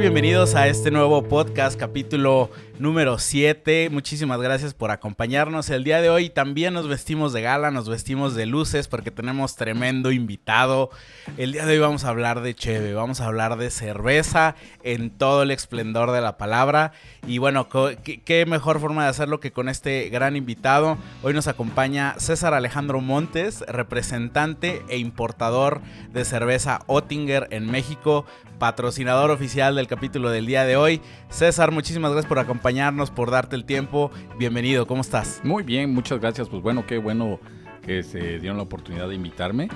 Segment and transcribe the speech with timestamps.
[0.00, 3.88] Bienvenidos a este nuevo podcast, capítulo número 7.
[3.90, 5.70] Muchísimas gracias por acompañarnos.
[5.70, 9.56] El día de hoy también nos vestimos de gala, nos vestimos de luces porque tenemos
[9.56, 10.90] tremendo invitado.
[11.38, 15.10] El día de hoy vamos a hablar de cheve, vamos a hablar de cerveza en
[15.10, 16.92] todo el esplendor de la palabra.
[17.26, 20.98] Y bueno, qué, mejor forma de hacerlo que con este gran invitado.
[21.22, 25.80] Hoy nos acompaña César Alejandro Montes, representante e importador
[26.12, 28.26] de cerveza Ottinger en México
[28.56, 31.00] patrocinador oficial del capítulo del día de hoy.
[31.28, 34.10] César, muchísimas gracias por acompañarnos, por darte el tiempo.
[34.38, 35.40] Bienvenido, ¿cómo estás?
[35.44, 36.48] Muy bien, muchas gracias.
[36.48, 37.40] Pues bueno, qué bueno
[37.82, 39.68] que se dieron la oportunidad de invitarme.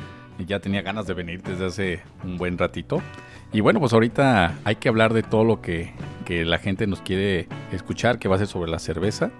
[0.46, 3.02] Ya tenía ganas de venir desde hace un buen ratito.
[3.52, 5.92] Y bueno, pues ahorita hay que hablar de todo lo que,
[6.24, 9.30] que la gente nos quiere escuchar, que va a ser sobre la cerveza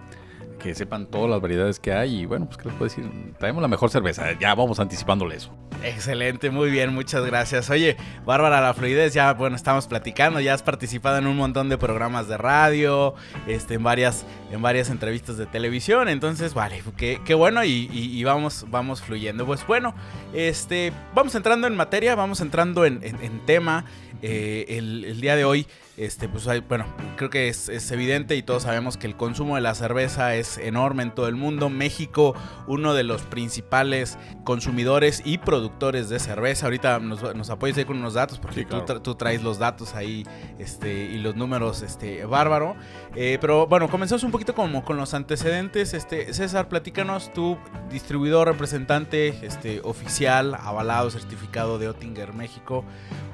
[0.61, 3.63] que sepan todas las variedades que hay y bueno, pues qué les puedo decir, traemos
[3.63, 5.53] la mejor cerveza, ya vamos anticipándole eso.
[5.83, 7.71] Excelente, muy bien, muchas gracias.
[7.71, 11.79] Oye, Bárbara La Fluidez, ya bueno, estamos platicando, ya has participado en un montón de
[11.79, 13.15] programas de radio,
[13.47, 18.67] este, en varias, en varias entrevistas de televisión, entonces, vale, qué, qué bueno y, vamos,
[18.69, 19.47] vamos fluyendo.
[19.47, 19.95] Pues bueno,
[20.35, 23.01] este, vamos entrando en materia, vamos entrando en,
[23.47, 23.85] tema.
[24.23, 25.67] Eh, el día de hoy
[26.01, 29.75] este, pues bueno, creo que es, evidente y todos sabemos que el consumo de la
[29.75, 31.69] cerveza es enorme en todo el mundo.
[31.69, 32.35] México,
[32.67, 36.67] uno de los principales consumidores y productores de cerveza.
[36.67, 40.25] Ahorita nos, nos apoyas ahí con unos datos, porque tú, traes los datos ahí
[40.59, 42.77] este, y los números este, bárbaro.
[43.15, 45.93] Eh, pero bueno, comenzamos un poquito como con los antecedentes.
[45.93, 47.59] Este, César, platícanos, tú,
[47.91, 52.87] distribuidor, representante este, oficial, avalado, certificado de Ottinger México.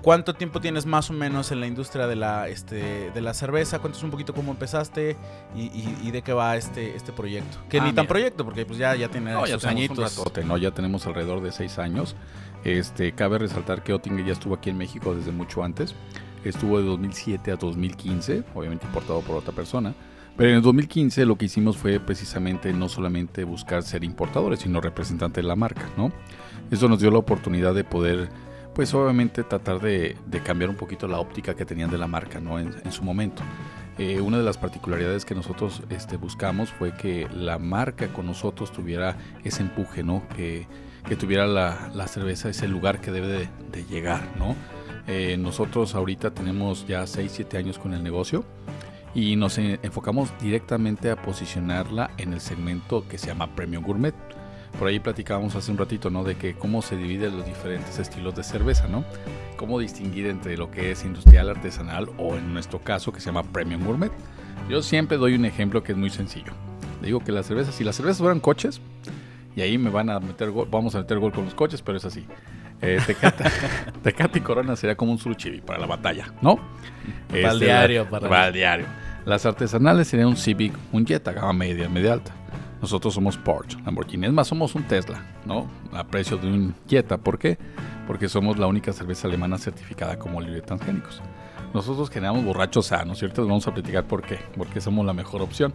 [0.03, 3.79] ¿Cuánto tiempo tienes más o menos en la industria de la, este, de la cerveza?
[3.81, 5.17] Cuéntanos un poquito cómo empezaste
[5.55, 7.59] y, de qué va este, este proyecto.
[7.69, 10.23] Que ni ah, tan proyecto, porque pues ya, ya tiene no, sus añitos.
[10.45, 10.57] ¿no?
[10.57, 12.17] Ya tenemos alrededor de seis años.
[12.65, 15.95] Este, cabe resaltar que Oettinger ya estuvo aquí en México desde mucho antes.
[16.45, 19.95] Estuvo de 2007 a 2015, obviamente importado por otra persona.
[20.37, 24.81] Pero en el 2015 lo que hicimos fue precisamente no solamente buscar ser importadores, sino
[24.81, 26.11] representantes de la marca, ¿no?
[26.71, 28.29] Eso nos dio la oportunidad de poder
[28.77, 32.59] pues obviamente tratar de, cambiar un poquito la óptica que tenían de la marca ¿no?
[32.59, 33.43] en, su momento.
[33.97, 38.71] Eh, una de las particularidades que nosotros este, buscamos fue que la marca con nosotros
[38.71, 40.29] tuviera ese empuje, ¿no?
[40.37, 40.69] que,
[41.19, 44.21] tuviera la, cerveza ese lugar que debe de, llegar.
[44.37, 44.55] ¿no?
[45.07, 48.45] Eh, nosotros ahorita tenemos ya 6-7 años con el negocio
[49.15, 54.15] y nos enfocamos directamente a posicionarla en el segmento que se llama Premium Gourmet
[54.79, 56.25] por ahí platicábamos hace un ratito, ¿no?
[56.25, 59.05] De que cómo se dividen los diferentes estilos de cerveza, ¿no?
[59.57, 63.43] Cómo distinguir entre lo que es industrial, artesanal o en nuestro caso que se llama
[63.43, 64.13] Premium Gourmet.
[64.69, 66.53] Yo siempre doy un ejemplo que es muy sencillo.
[67.03, 68.81] digo que las cervezas, si las cervezas fueran coches,
[69.55, 71.97] y ahí me van a meter gol, vamos a meter gol con los coches, pero
[71.97, 72.27] es así.
[72.83, 76.59] Eh, Tecate, y Corona sería como un Suruchibi para la batalla, ¿no?
[77.29, 78.87] Para el diario, para el diario.
[79.25, 82.33] Las artesanales serían un Civic, un Jetta, gama media, media alta.
[82.81, 84.27] Nosotros somos Porsche, Lamborghini.
[84.27, 85.67] Es más, somos un Tesla, ¿no?
[85.93, 87.17] A precio de un Jetta.
[87.17, 87.59] ¿Por qué?
[88.07, 91.23] Porque somos la única cerveza alemana certificada como libre transgénicos.
[91.73, 93.47] Nosotros generamos borrachos sanos, ¿cierto?
[93.47, 94.39] Vamos a platicar por qué.
[94.57, 95.73] Porque somos la mejor opción.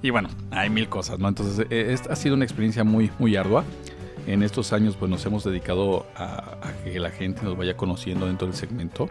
[0.00, 1.28] Y bueno, hay mil cosas, ¿no?
[1.28, 3.64] Entonces, e, esta ha sido una experiencia muy, muy ardua.
[4.26, 8.26] En estos años, pues nos hemos dedicado a, a que la gente nos vaya conociendo
[8.26, 9.08] dentro del segmento.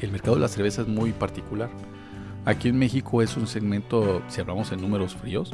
[0.00, 1.68] El mercado de la cerveza es muy particular.
[2.44, 5.52] Aquí en México es un segmento, si hablamos en números fríos,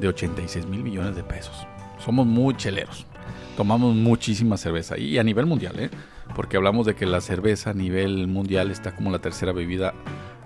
[0.00, 1.66] de 86 mil millones de pesos.
[1.98, 3.06] Somos muy cheleros.
[3.56, 5.90] Tomamos muchísima cerveza y a nivel mundial, ¿eh?
[6.36, 9.94] porque hablamos de que la cerveza a nivel mundial está como la tercera bebida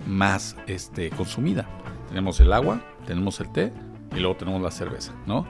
[0.07, 1.67] más este, consumida.
[2.09, 3.71] Tenemos el agua, tenemos el té
[4.15, 5.45] y luego tenemos la cerveza, ¿no?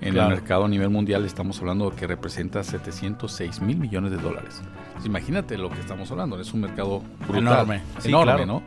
[0.00, 4.18] En el mercado a nivel mundial estamos hablando de que representa 706 mil millones de
[4.18, 4.62] dólares.
[5.04, 8.62] imagínate lo que estamos hablando, es un mercado brutal, enorme, enorme ¿no?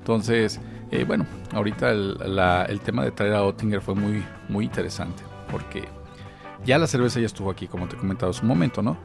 [0.00, 5.84] Entonces, eh, bueno, ahorita el, tema de traer a Ottinger fue muy, muy interesante porque
[6.64, 8.96] ya la cerveza ya estuvo aquí, como te he comentado hace un momento, ¿no?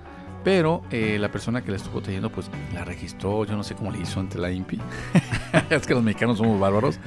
[0.43, 3.91] Pero eh, la persona que la estuvo trayendo, pues la registró, yo no sé cómo
[3.91, 4.79] le hizo ante la INPI.
[5.69, 6.99] es que los mexicanos somos bárbaros.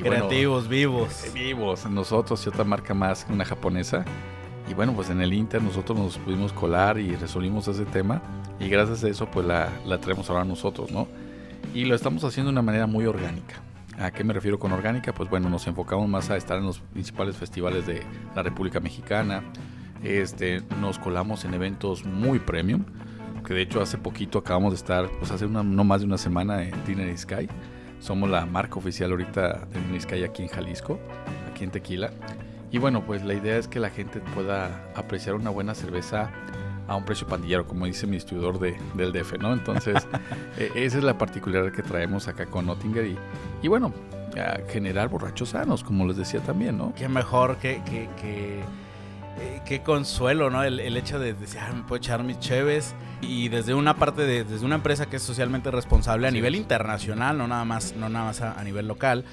[0.00, 1.24] Creativos, vivos.
[1.24, 4.04] Eh, vivos, nosotros y otra marca más, una japonesa.
[4.68, 8.20] Y bueno, pues en el Inter nosotros nos pudimos colar y resolvimos ese tema.
[8.58, 11.06] Y gracias a eso, pues la, la traemos ahora nosotros, ¿no?
[11.74, 13.62] Y lo estamos haciendo de una manera muy orgánica.
[13.98, 15.14] ¿A qué me refiero con orgánica?
[15.14, 18.02] Pues bueno, nos enfocamos más a estar en los principales festivales de
[18.36, 19.42] la República Mexicana.
[20.02, 22.84] Este, nos colamos en eventos muy premium,
[23.46, 26.18] que de hecho hace poquito acabamos de estar, pues hace una, no más de una
[26.18, 27.48] semana en Dinner Sky.
[28.00, 31.00] Somos la marca oficial ahorita de Dinner Sky aquí en Jalisco,
[31.50, 32.10] aquí en Tequila.
[32.70, 36.30] Y bueno, pues la idea es que la gente pueda apreciar una buena cerveza
[36.88, 39.52] a un precio pandillero, como dice mi estudiador de, del DF, ¿no?
[39.52, 40.06] Entonces,
[40.58, 43.18] e, esa es la particularidad que traemos acá con Nottinger y,
[43.62, 43.92] y bueno,
[44.68, 46.94] generar borrachos sanos, como les decía también, ¿no?
[46.94, 48.62] Qué mejor que, que, que
[49.38, 50.62] eh, qué consuelo, ¿no?
[50.62, 54.44] El, hecho de decir, ah, me puedo echar mis cheves y desde una parte de,
[54.44, 58.26] desde una empresa que es socialmente responsable a nivel internacional, no nada más, no nada
[58.26, 59.24] más a, nivel local.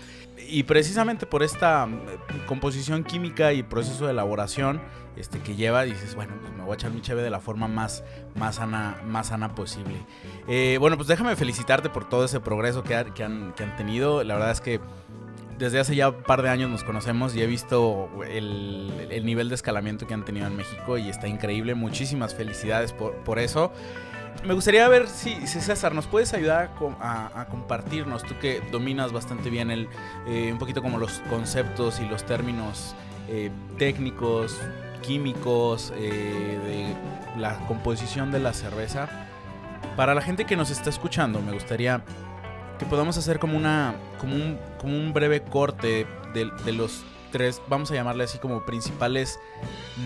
[0.48, 2.18] Y precisamente por esta eh,
[2.48, 4.82] composición química y proceso de elaboración
[5.20, 7.68] este, que lleva, dices, bueno, pues me voy a echar mi cheve de la forma
[7.68, 8.04] más,
[8.36, 9.96] más, sana, más sana posible.
[10.48, 14.24] Eh, bueno, pues déjame felicitarte por todo ese progreso que, han, que han tenido.
[14.24, 14.80] La verdad es que
[15.60, 19.56] desde hace ya un par de años nos conocemos y he visto el, nivel de
[19.56, 21.76] escalamiento que han tenido en México y está increíble.
[21.76, 23.72] Muchísimas felicidades por, eso.
[24.46, 26.72] Me gustaría ver si, César nos puedes ayudar
[27.02, 29.90] a, compartirnos, tú que dominas bastante bien el,
[30.28, 32.96] eh, un poquito como los conceptos y los términos
[33.28, 34.58] eh, técnicos,
[35.02, 36.96] químicos, eh,
[37.36, 39.10] de la composición de la cerveza.
[39.96, 42.02] Para la gente que nos está escuchando, me gustaría
[42.78, 47.62] que podamos hacer como una como un, como un breve corte de, de los tres,
[47.70, 49.40] vamos a llamarle así como principales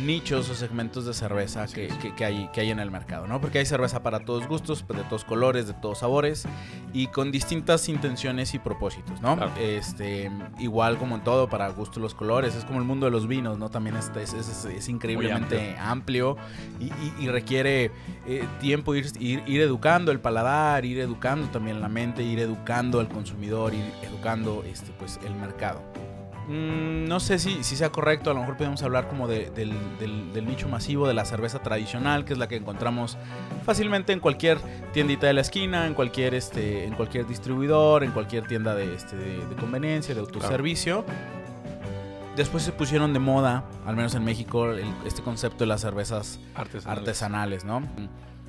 [0.05, 3.39] nichos o segmentos de cerveza que, que, hay, que hay en el mercado, ¿no?
[3.39, 6.45] Porque hay cerveza para todos gustos, de todos colores, de todos sabores
[6.93, 9.37] y con distintas intenciones y propósitos, ¿no?
[9.59, 13.27] Este, igual como en todo, para gusto los colores, es como el mundo de los
[13.27, 13.69] vinos, ¿no?
[13.69, 16.37] También es, es, es, increíblemente amplio.
[16.79, 17.91] y, y, requiere
[18.27, 22.99] eh, tiempo ir, ir, ir educando el paladar, ir educando también la mente, ir educando
[22.99, 25.81] al consumidor, ir educando este, pues, el mercado.
[26.47, 30.45] Mm, no sé si, si, sea correcto, a lo mejor podemos hablar como de, del,
[30.45, 33.17] nicho masivo de la cerveza tradicional, que es la que encontramos
[33.65, 34.59] fácilmente en cualquier
[34.91, 39.15] tiendita de la esquina, en cualquier, este, en cualquier distribuidor, en cualquier tienda de, este,
[39.15, 41.05] de, conveniencia, de autoservicio.
[42.35, 44.73] Después se pusieron de moda, al menos en México,
[45.05, 47.83] este concepto de las cervezas artesanales, ¿no?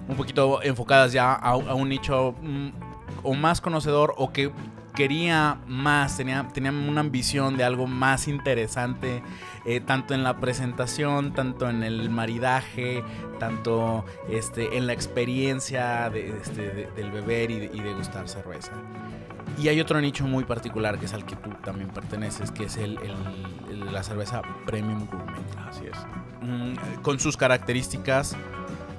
[0.08, 2.69] Un poquito enfocadas ya a, a un nicho mm,
[3.23, 4.50] o más conocedor o que
[4.94, 9.23] quería más, tenía, tenía una ambición de algo más interesante,
[9.64, 13.02] eh, tanto en la presentación, tanto en el maridaje,
[13.38, 18.73] tanto este, en la experiencia de, este, del beber y, de, degustar cerveza.
[19.58, 22.76] Y hay otro nicho muy particular que es al que tú también perteneces, que es
[22.76, 22.99] el,
[23.93, 25.44] la cerveza Premium Gourmet.
[25.69, 25.99] Así es.
[26.40, 28.37] Mm, con sus características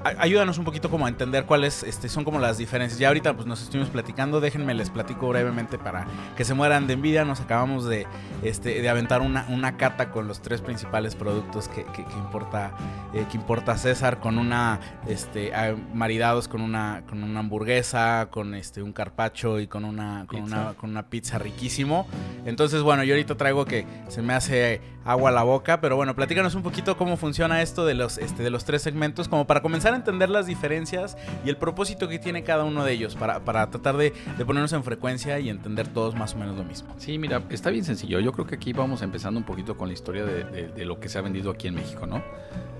[0.05, 2.99] ayúdanos un poquito como a entender cuáles este, son como las diferencias.
[2.99, 6.05] Ya ahorita pues nos estuvimos platicando, déjenme les platico brevemente para
[6.37, 7.25] que se mueran de envidia.
[7.25, 8.05] Nos acabamos de,
[8.43, 12.73] este, de aventar una, una cata con los tres principales productos que, que, importa,
[13.13, 15.51] eh, que importa César, con una, este,
[15.93, 20.73] maridados con una, con una hamburguesa, con este, un carpacho y con una, con una,
[20.73, 22.07] con una pizza riquísimo.
[22.45, 26.15] Entonces bueno, yo ahorita traigo que se me hace agua a la boca, pero bueno,
[26.15, 29.61] platícanos un poquito cómo funciona esto de los, este, de los tres segmentos, como para
[29.61, 33.97] comenzar entender las diferencias y el propósito que tiene cada uno de ellos para, tratar
[33.97, 34.13] de,
[34.45, 36.93] ponernos en frecuencia y entender todos más o menos lo mismo.
[36.97, 38.19] Sí, mira, está bien sencillo.
[38.19, 41.17] Yo creo que aquí vamos empezando un poquito con la historia de, lo que se
[41.17, 42.23] ha vendido aquí en México, ¿no?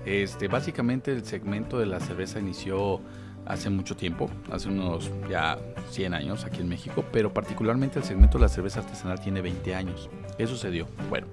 [0.04, 3.00] Este, básicamente el segmento de la cerveza inició
[3.44, 5.58] hace mucho tiempo, hace unos ya
[5.90, 9.74] 100 años aquí en México, pero particularmente el segmento de la cerveza artesanal tiene 20
[9.74, 10.08] años.
[10.36, 10.86] ¿Qué sucedió?
[11.08, 11.26] Bueno,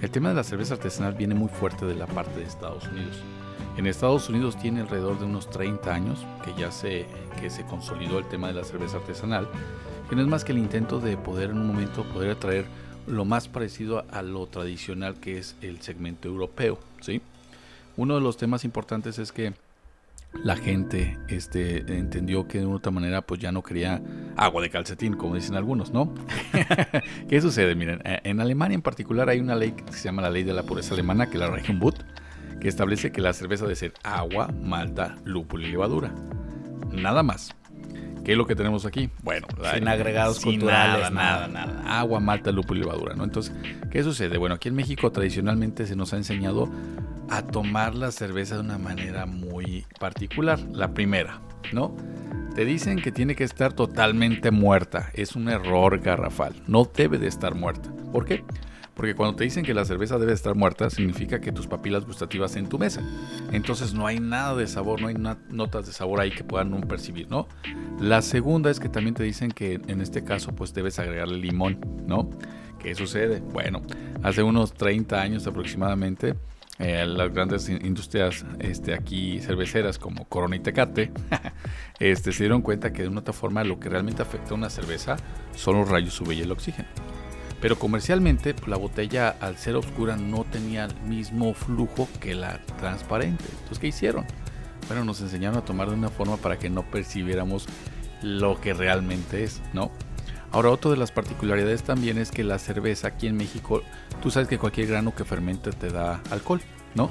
[0.00, 3.16] el tema de la cerveza artesanal viene muy fuerte de la parte de Estados Unidos.
[3.76, 7.06] En Estados Unidos tiene alrededor de unos 30 años que ya se,
[7.40, 9.48] que se consolidó el tema de la cerveza artesanal,
[10.08, 12.66] que no es más que el intento de poder en un momento poder atraer
[13.06, 16.78] lo más parecido a lo tradicional que es el segmento europeo.
[17.00, 17.20] ¿sí?
[17.96, 19.54] Uno de los temas importantes es que
[20.32, 24.00] la gente este, entendió que de otra manera pues ya no quería
[24.36, 26.14] agua de calcetín, como dicen algunos, ¿no?
[27.28, 27.74] ¿Qué sucede?
[27.74, 30.62] Miren, en Alemania en particular hay una ley que se llama la ley de la
[30.62, 31.96] pureza alemana, que es la Regenbut,
[32.60, 36.12] que establece que la cerveza debe ser agua, malta, lúpulo y levadura.
[36.92, 37.54] Nada más.
[38.24, 39.08] ¿Qué es lo que tenemos aquí?
[39.22, 43.24] Bueno, sin agregados culturales, nada, nada, nada, Agua, malta, lúpulo y levadura, ¿no?
[43.24, 43.54] Entonces,
[43.90, 44.36] ¿qué sucede?
[44.36, 46.70] Bueno, aquí en México tradicionalmente se nos ha enseñado
[47.28, 50.58] a tomar la cerveza de una manera muy particular.
[50.72, 51.40] La primera,
[51.72, 51.94] ¿no?
[52.54, 55.10] Te dicen que tiene que estar totalmente muerta.
[55.14, 56.54] Es un error garrafal.
[56.66, 57.90] No debe de estar muerta.
[58.12, 58.44] ¿Por qué?
[58.98, 62.56] Porque cuando te dicen que la cerveza debe estar muerta, significa que tus papilas gustativas
[62.56, 63.00] en tu mesa.
[63.52, 65.14] Entonces no hay nada de sabor, no hay
[65.50, 67.46] notas de sabor ahí que puedan percibir, ¿no?
[68.00, 71.78] La segunda es que también te dicen que en este caso pues debes agregarle limón,
[72.08, 72.28] ¿no?
[72.80, 73.38] ¿Qué sucede?
[73.38, 73.82] Bueno,
[74.24, 76.34] hace unos 30 años aproximadamente,
[76.78, 81.10] eh, las grandes industrias este, aquí cerveceras como Corona y Tecate
[81.98, 84.70] este, se dieron cuenta que de una otra forma lo que realmente afecta a una
[84.70, 85.16] cerveza
[85.56, 86.88] son los rayos UV y el oxígeno.
[87.60, 92.60] Pero comercialmente pues, la botella al ser oscura no tenía el mismo flujo que la
[92.78, 93.44] transparente.
[93.50, 94.24] Entonces, ¿qué hicieron?
[94.86, 97.66] Bueno, nos enseñaron a tomar de una forma para que no percibiéramos
[98.22, 99.90] lo que realmente es, ¿no?
[100.50, 103.82] Ahora, otra de las particularidades también es que la cerveza aquí en México,
[104.22, 106.62] tú sabes que cualquier grano que fermente te da alcohol,
[106.94, 107.10] ¿no?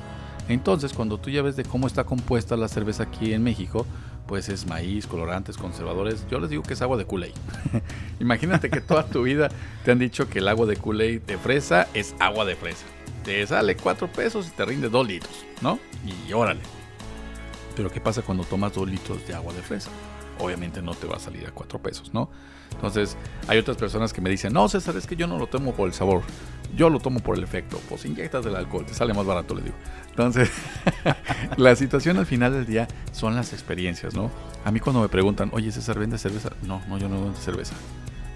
[0.50, 3.86] Entonces, cuando tú ya ves de cómo está compuesta la cerveza aquí en México,
[4.28, 6.26] pues es maíz, colorantes, conservadores.
[6.30, 7.34] Yo les digo que es agua de Kool-Aid.
[8.20, 9.50] Imagínate que toda tu vida
[9.84, 12.86] te han dicho que el agua de Kool-Aid de fresa es agua de fresa.
[13.24, 15.80] Te sale 4 pesos y te rinde 2 litros, ¿no?
[16.06, 16.62] Y órale.
[17.76, 19.90] Pero ¿qué pasa cuando tomas 2 litros de agua de fresa?
[20.40, 22.30] Obviamente no te va a salir a 4 pesos, ¿no?
[22.78, 23.18] Entonces,
[23.48, 25.88] hay otras personas que me dicen, no, César, es que yo no lo tomo por
[25.88, 26.22] el sabor,
[26.76, 27.82] yo lo tomo por el efecto.
[27.90, 29.76] Pues inyectas el alcohol, te sale más barato, le digo.
[30.10, 30.52] Entonces,
[31.58, 34.30] la situación al final del día son las experiencias, ¿no?
[34.64, 36.52] A mí cuando me preguntan, oye, César, ¿vende cerveza?
[36.62, 37.74] No, no, yo no vendo cerveza.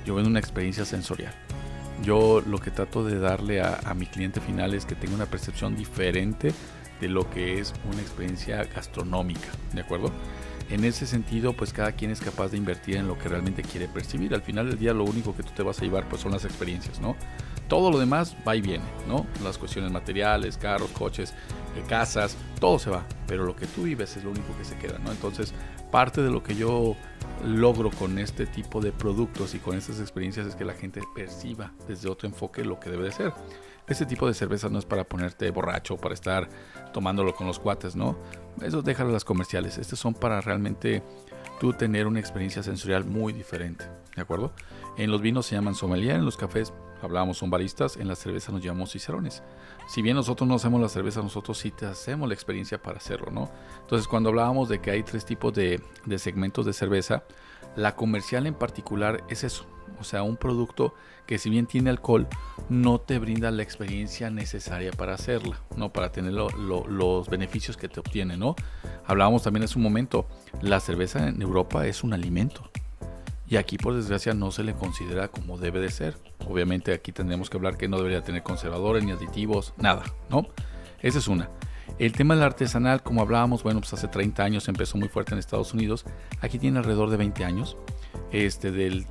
[0.06, 1.34] Yo vendo una experiencia sensorial.
[2.04, 5.28] Yo lo que trato de darle a, a mi cliente final es que tenga una
[5.28, 6.52] percepción diferente
[7.00, 10.12] de lo que es una experiencia gastronómica, ¿de acuerdo?
[10.72, 13.88] En ese sentido, pues cada quien es capaz de invertir en lo que realmente quiere
[13.88, 14.34] percibir.
[14.34, 16.46] Al final del día, lo único que tú te vas a llevar, pues son las
[16.46, 17.16] experiencias, ¿no?
[17.68, 19.26] Todo lo demás va y viene, ¿no?
[19.44, 21.34] Las cuestiones materiales, carros, coches,
[21.76, 23.06] eh, casas, todo se va.
[23.28, 25.12] Pero lo que tú vives es lo único que se queda, ¿no?
[25.12, 25.54] Entonces,
[25.92, 26.96] parte de lo que yo
[27.46, 31.74] logro con este tipo de productos y con estas experiencias es que la gente perciba
[31.88, 33.34] desde otro enfoque lo que debe de ser.
[33.88, 36.48] Este tipo de cerveza no es para ponerte borracho, para estar
[36.94, 38.18] tomándolo con los cuates, ¿no?
[38.62, 39.78] Eso déjalo las comerciales.
[39.78, 41.04] Estos son para realmente
[41.60, 43.86] tú tener una experiencia sensorial muy diferente,
[44.16, 44.54] ¿de acuerdo?
[44.98, 48.52] En los vinos se llaman sommelier, en los cafés hablábamos son baristas, en la cerveza
[48.52, 49.44] nos llamamos cicerones.
[49.88, 53.32] Si bien nosotros no hacemos la cerveza, nosotros sí te hacemos la experiencia para hacerlo,
[53.32, 53.50] ¿no?
[53.82, 57.24] Entonces cuando hablábamos de que hay tres tipos de, de segmentos de cerveza,
[57.76, 59.66] la comercial en particular es eso,
[60.00, 60.94] o sea, un producto
[61.26, 62.28] que si bien tiene alcohol,
[62.70, 65.92] no te brinda la experiencia necesaria para hacerla, ¿no?
[65.94, 68.56] Para tener los beneficios que te obtiene, ¿no?
[69.06, 70.28] Hablábamos también hace un momento,
[70.62, 72.70] la cerveza en Europa es un alimento.
[73.48, 76.18] Y aquí por desgracia no se le considera como debe de ser.
[76.48, 80.48] Obviamente aquí tendremos que hablar que no debería tener conservadores ni aditivos, nada, ¿no?
[81.02, 81.50] Esa es una.
[82.00, 85.40] El tema del artesanal, como hablábamos, bueno, pues hace 30 años empezó muy fuerte en
[85.40, 86.06] Estados Unidos.
[86.40, 87.78] Aquí tiene alrededor de 20 años.
[88.32, 89.06] Este, del,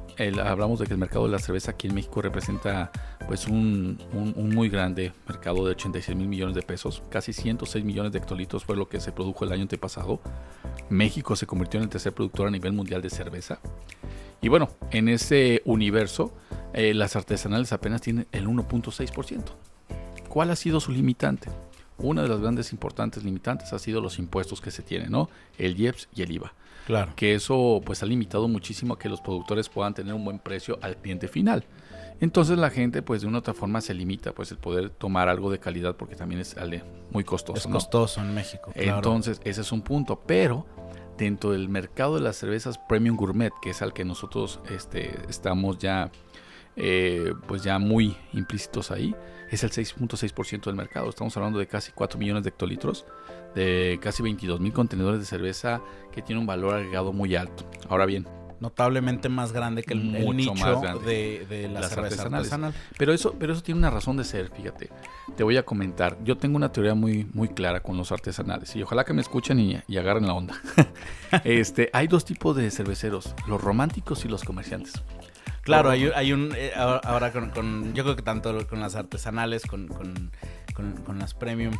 [0.44, 2.90] hablamos de que el mercado de la cerveza aquí en México representa
[3.26, 3.98] pues un,
[4.36, 7.02] muy grande mercado de 86 mil millones de pesos.
[7.10, 10.20] Casi 106 millones de hectolitros fue lo que se produjo el año antepasado.
[10.90, 13.60] México se convirtió en el tercer productor a nivel mundial de cerveza.
[14.42, 16.32] Y bueno, en ese universo,
[16.72, 19.44] eh, las artesanales apenas tienen el 1.6%.
[20.28, 21.50] ¿Cuál ha sido su limitante?
[21.98, 25.28] Una de las grandes importantes limitantes ha sido los impuestos que se tienen, ¿no?
[25.58, 26.54] El IEPS y el IVA.
[26.90, 27.12] Claro.
[27.14, 30.76] Que eso pues ha limitado muchísimo a que los productores puedan tener un buen precio
[30.82, 31.64] al cliente final.
[32.20, 35.28] Entonces la gente pues de una u otra forma se limita pues el poder tomar
[35.28, 36.56] algo de calidad porque también es
[37.12, 37.58] muy costoso.
[37.58, 38.72] Es costoso en México.
[38.74, 40.66] Entonces ese es un punto, pero
[41.16, 45.78] dentro del mercado de las cervezas premium gourmet, que es al que nosotros este, estamos
[45.78, 46.10] ya
[46.74, 49.14] eh, pues ya muy implícitos ahí,
[49.50, 51.10] es el 6.6% del mercado.
[51.10, 53.04] Estamos hablando de casi 4 millones de hectolitros,
[53.54, 55.80] de casi 22 mil contenedores de cerveza
[56.12, 57.68] que tiene un valor agregado muy alto.
[57.88, 58.26] Ahora bien,
[58.60, 60.52] notablemente más grande que el, nicho
[61.04, 62.74] de, la Las cerveza artesanal.
[62.96, 64.90] Pero eso, pero eso tiene una razón de ser, fíjate.
[65.36, 66.16] Te voy a comentar.
[66.22, 69.58] Yo tengo una teoría muy, muy clara con los artesanales y ojalá que me escuchen
[69.58, 70.54] y, y agarren la onda.
[71.44, 75.02] este, hay dos tipos de cerveceros, los románticos y los comerciantes.
[75.70, 76.52] Claro, hay, hay un.
[76.56, 80.30] Eh, ahora con, Yo creo que tanto con las artesanales, con, con,
[81.04, 81.74] con las premium,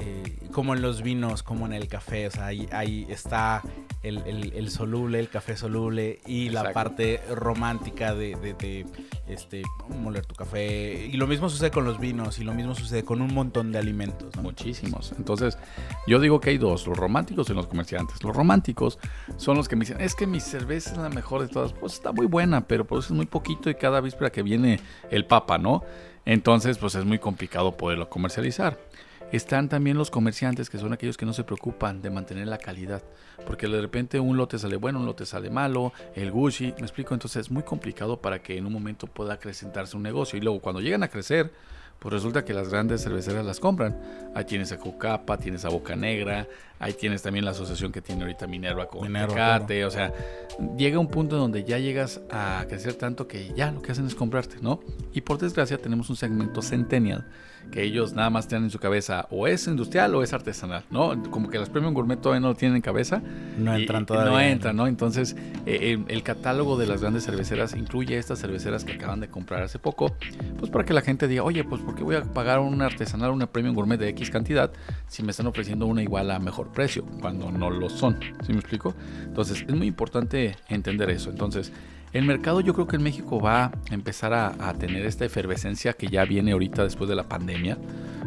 [0.00, 2.28] eh, como en los vinos, como en el café.
[2.28, 3.62] O sea, ahí, ahí está
[4.02, 8.86] el, el, soluble, el café soluble y la parte romántica de, de,
[9.26, 11.06] este, moler tu café.
[11.06, 13.78] Y lo mismo sucede con los vinos y lo mismo sucede con un montón de
[13.78, 14.36] alimentos.
[14.36, 15.12] Muchísimos.
[15.18, 15.58] Entonces,
[16.06, 18.22] yo digo que hay dos, los románticos y los comerciantes.
[18.22, 18.98] Los románticos
[19.36, 21.72] son los que me dicen, es que mi cerveza es la mejor de todas.
[21.72, 24.78] Pues está muy buena, pero produces muy poquito y cada víspera que viene
[25.10, 25.82] el papa, ¿no?
[26.24, 28.78] Entonces, pues es muy complicado poderlo comercializar.
[29.30, 33.02] Están también los comerciantes, que son aquellos que no se preocupan de mantener la calidad,
[33.46, 37.12] porque de repente un lote sale bueno, un lote sale malo, el Gucci, me explico,
[37.12, 40.60] entonces es muy complicado para que en un momento pueda acrecentarse un negocio y luego
[40.60, 41.52] cuando llegan a crecer,
[41.98, 44.00] pues resulta que las grandes cerveceras las compran.
[44.34, 46.46] Ahí tienes a Cocapa, tienes a Boca Negra,
[46.78, 50.12] ahí tienes también la asociación que tiene ahorita Minerva con Minerva, o sea,
[50.76, 54.14] llega un punto donde ya llegas a crecer tanto que ya lo que hacen es
[54.14, 54.80] comprarte, ¿no?
[55.12, 57.26] Y por desgracia tenemos un segmento centennial
[57.70, 61.22] que ellos nada más tienen en su cabeza o es industrial o es artesanal, ¿no?
[61.30, 63.20] Como que las premium gourmet todavía no lo tienen en cabeza.
[63.58, 64.32] No entran todavía.
[64.32, 64.86] No entran, ¿no?
[64.86, 69.62] Entonces, eh, el, catálogo de las grandes cerveceras incluye estas cerveceras que acaban de comprar
[69.62, 70.14] hace poco,
[70.58, 73.30] pues para que la gente diga, oye, pues ¿Por qué voy a pagar un artesanal,
[73.30, 74.70] una premium gourmet de X cantidad
[75.06, 78.18] si me están ofreciendo una igual a mejor precio cuando no lo son?
[78.44, 78.94] ¿Sí me explico?
[79.24, 81.30] Entonces es muy importante entender eso.
[81.30, 81.72] Entonces
[82.12, 86.06] el mercado yo creo que en México va a empezar a, tener esta efervescencia que
[86.06, 87.76] ya viene ahorita después de la pandemia.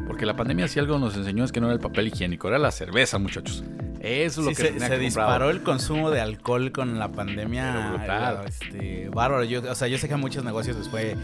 [0.06, 2.60] Porque la pandemia si algo nos enseñó es que no era el papel higiénico, era
[2.60, 3.64] la cerveza, muchos.
[4.02, 8.44] Eso es lo que se, se disparó el consumo de alcohol con la pandemia.
[8.48, 9.44] Este, bárbaro.
[9.44, 11.16] Yo, o sea, yo sé que a muchos negocios les fue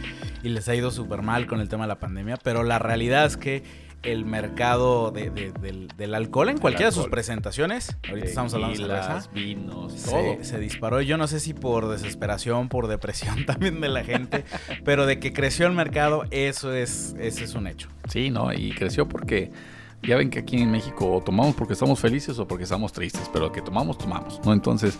[0.43, 3.25] y les ha ido súper mal con el tema de la pandemia, pero la realidad
[3.25, 3.63] es que
[4.03, 7.97] el mercado del, alcohol en cualquiera de sus presentaciones.
[8.07, 9.29] Ahorita estamos hablando de cerveza.
[9.33, 11.01] vinos, se, se, disparó.
[11.01, 14.45] Yo no sé si por desesperación, por depresión también de la gente,
[14.83, 17.89] pero de que creció el mercado, eso es, ese es un hecho.
[18.07, 18.53] Sí, ¿no?
[18.53, 19.51] Y creció porque
[20.03, 23.51] ya ven que aquí en México tomamos porque estamos felices o porque estamos tristes, pero
[23.51, 24.53] que tomamos, tomamos, ¿no?
[24.53, 24.97] Entonces,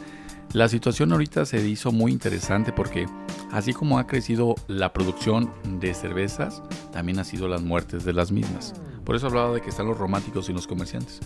[0.53, 3.05] la situación ahorita se hizo muy interesante porque
[3.51, 6.63] así como ha crecido la producción de cervezas,
[6.97, 8.73] también ha sido las muertes de las mismas.
[9.05, 11.19] Por eso hablaba de que están los románticos y los comerciantes.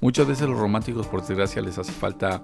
[0.00, 2.42] Muchas veces los románticos, por desgracia, les hace falta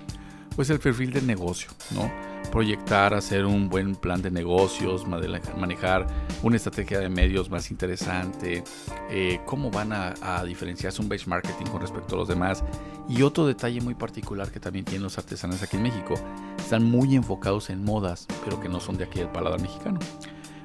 [0.55, 2.13] pues el perfil de negocio, ¿no?
[2.53, 6.07] Proyectar, hacer un buen plan de negocios, manejar
[6.43, 8.63] una estrategia de medios más interesante,
[9.09, 12.63] eh, cómo van a, a, diferenciarse un base marketing con respecto a los demás.
[13.09, 16.17] Y otro detalle muy particular que también tienen los artesanos aquí en México,
[16.59, 19.99] están muy enfocados en modas, pero que no son de aquí del paladar mexicano.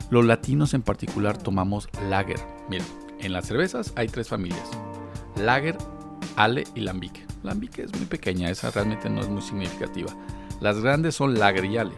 [0.09, 2.39] Los latinos en particular tomamos lager.
[2.69, 2.87] Miren,
[3.19, 4.69] en las cervezas hay tres familias.
[5.35, 5.77] Lager,
[6.35, 7.25] Ale y Lambique.
[7.43, 10.11] Lambique es muy pequeña, esa realmente no es muy significativa.
[10.61, 11.93] Las grandes son Lager y Ale.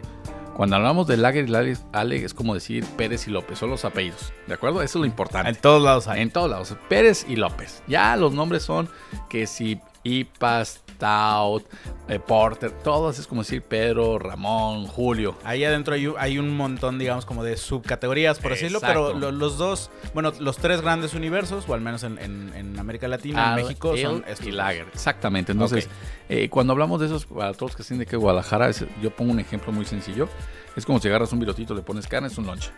[0.54, 4.32] Cuando hablamos de Lager y Ale es como decir Pérez y López, son los apellidos,
[4.46, 4.82] ¿de acuerdo?
[4.82, 5.48] Eso es lo importante.
[5.48, 6.20] En todos lados hay.
[6.20, 6.76] En todos lados.
[6.88, 7.82] Pérez y López.
[7.88, 8.88] Ya los nombres son
[9.30, 11.64] que si IPAS, Stout,
[12.08, 15.36] eh, Porter, todos es como decir Pedro, Ramón, Julio.
[15.42, 20.32] Ahí adentro hay, un montón, digamos, como de subcategorías, por decirlo, pero los dos, bueno,
[20.38, 24.46] los tres grandes universos, o al menos en, América Latina, en México, son estos.
[24.46, 24.86] Y Lager.
[24.92, 25.52] Exactamente.
[25.52, 25.88] Entonces,
[26.28, 28.70] eh, cuando hablamos de esos, para todos que estén de que Guadalajara,
[29.02, 30.28] yo pongo un ejemplo muy sencillo.
[30.76, 32.70] Es como si agarras un virotito, le pones carne, es un lonche.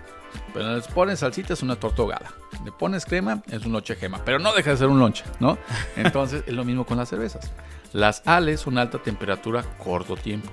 [0.52, 2.33] Pero le pones salsita, es una torta ahogada.
[2.64, 4.20] Le pones crema, es un lonche gema.
[4.24, 5.59] Pero no deja de ser un lonche, ¿no?
[5.96, 7.50] Entonces es lo mismo con las cervezas.
[7.92, 10.50] Las ales son alta temperatura, corto tiempo.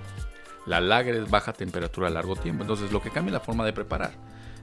[0.67, 2.63] La lager es baja temperatura, largo tiempo.
[2.63, 4.11] Entonces lo que cambia es la forma de preparar.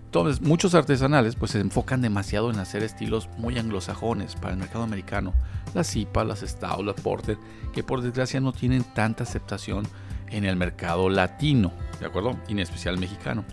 [0.08, 4.82] Entonces, muchos artesanales pues se enfocan demasiado en hacer estilos muy anglosajones para el mercado
[4.82, 5.34] americano.
[5.74, 7.36] Las IPA, las Stout, las Porter,
[7.74, 9.86] que por desgracia no tienen tanta aceptación
[10.30, 12.38] en el mercado latino, ¿de acuerdo?
[12.48, 13.44] Y en especial mexicano.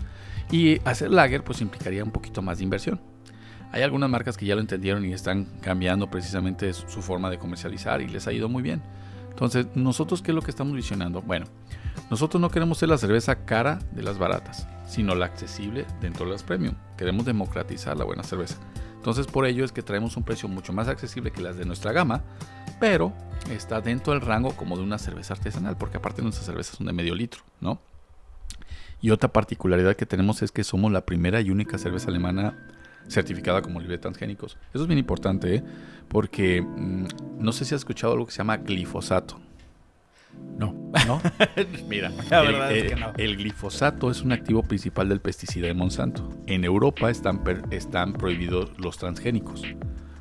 [0.50, 3.00] Y hacer lager pues implicaría un poquito más de inversión.
[3.72, 8.00] Hay algunas marcas que ya lo entendieron y están cambiando precisamente su forma de comercializar
[8.00, 8.82] y les ha ido muy bien.
[9.28, 11.20] Entonces, ¿nosotros qué es lo que estamos visionando?
[11.20, 11.46] Bueno,
[12.10, 16.32] nosotros no queremos ser la cerveza cara de las baratas, sino la accesible dentro de
[16.32, 16.74] las premium.
[16.96, 18.56] Queremos democratizar la buena cerveza.
[18.94, 21.92] Entonces, por ello es que traemos un precio mucho más accesible que las de nuestra
[21.92, 22.24] gama,
[22.80, 23.12] pero
[23.50, 26.92] está dentro del rango como de una cerveza artesanal, porque aparte nuestras cervezas son de
[26.92, 27.80] medio litro, ¿no?
[29.00, 32.56] Y otra particularidad que tenemos es que somos la primera y única cerveza alemana
[33.08, 34.56] certificada como libre de transgénicos.
[34.72, 35.64] Eso es bien importante, ¿eh?
[36.08, 37.06] porque mm,
[37.38, 39.40] no sé si has escuchado algo que se llama glifosato.
[40.58, 40.74] No.
[41.06, 41.20] ¿No?
[41.88, 43.12] Mira, la el, verdad es que no.
[43.16, 46.28] el, glifosato es un activo principal del pesticida de Monsanto.
[46.46, 49.62] En Europa están, están prohibidos los transgénicos.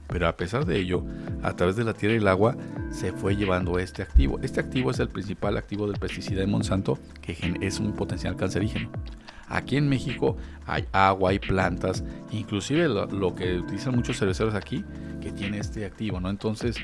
[0.07, 1.03] Pero a pesar de ello,
[1.43, 2.55] a través de la tierra y el agua
[2.91, 4.39] se fue llevando este activo.
[4.41, 8.89] Este activo es el principal activo del pesticida de Monsanto, que es un potencial cancerígeno.
[9.47, 14.83] Aquí en México hay agua, hay plantas, inclusive lo, que utilizan muchos cerveceros aquí,
[15.21, 16.29] que tiene este activo, ¿no?
[16.29, 16.77] Entonces,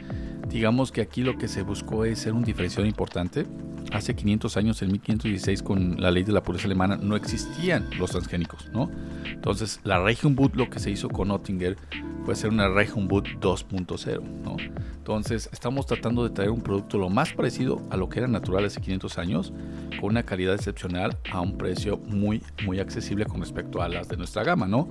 [0.47, 3.45] digamos que aquí lo que se buscó es ser un diferenciador importante.
[3.91, 8.11] Hace 500 años, en 1516, con la ley de la pureza alemana, no existían los
[8.11, 8.91] transgénicos, ¿no?
[9.25, 11.77] Entonces, la Boot lo que se hizo con Oettinger
[12.23, 14.57] fue hacer una Boot 2.0, ¿no?
[14.97, 18.65] Entonces, estamos tratando de traer un producto lo más parecido a lo que era natural
[18.65, 19.53] hace 500 años,
[19.99, 24.17] con una calidad excepcional a un precio muy, muy accesible con respecto a las de
[24.17, 24.87] nuestra gama, ¿no?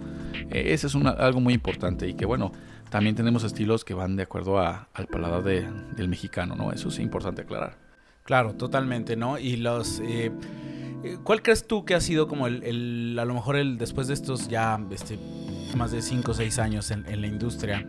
[0.51, 2.53] Eh, ese es algo muy importante y que, bueno,
[2.91, 6.73] también tenemos estilos que van de acuerdo al paladar del mexicano, ¿no?
[6.73, 7.79] Eso es importante aclarar.
[8.25, 9.39] Claro, totalmente, ¿no?
[9.39, 10.01] Y los...
[10.01, 10.33] Eh,
[11.25, 14.49] ¿Cuál crees tú que ha sido como el, a lo mejor el después de estos
[14.49, 15.19] ya este,
[15.77, 17.87] más de 5 o 6 años en, en la industria,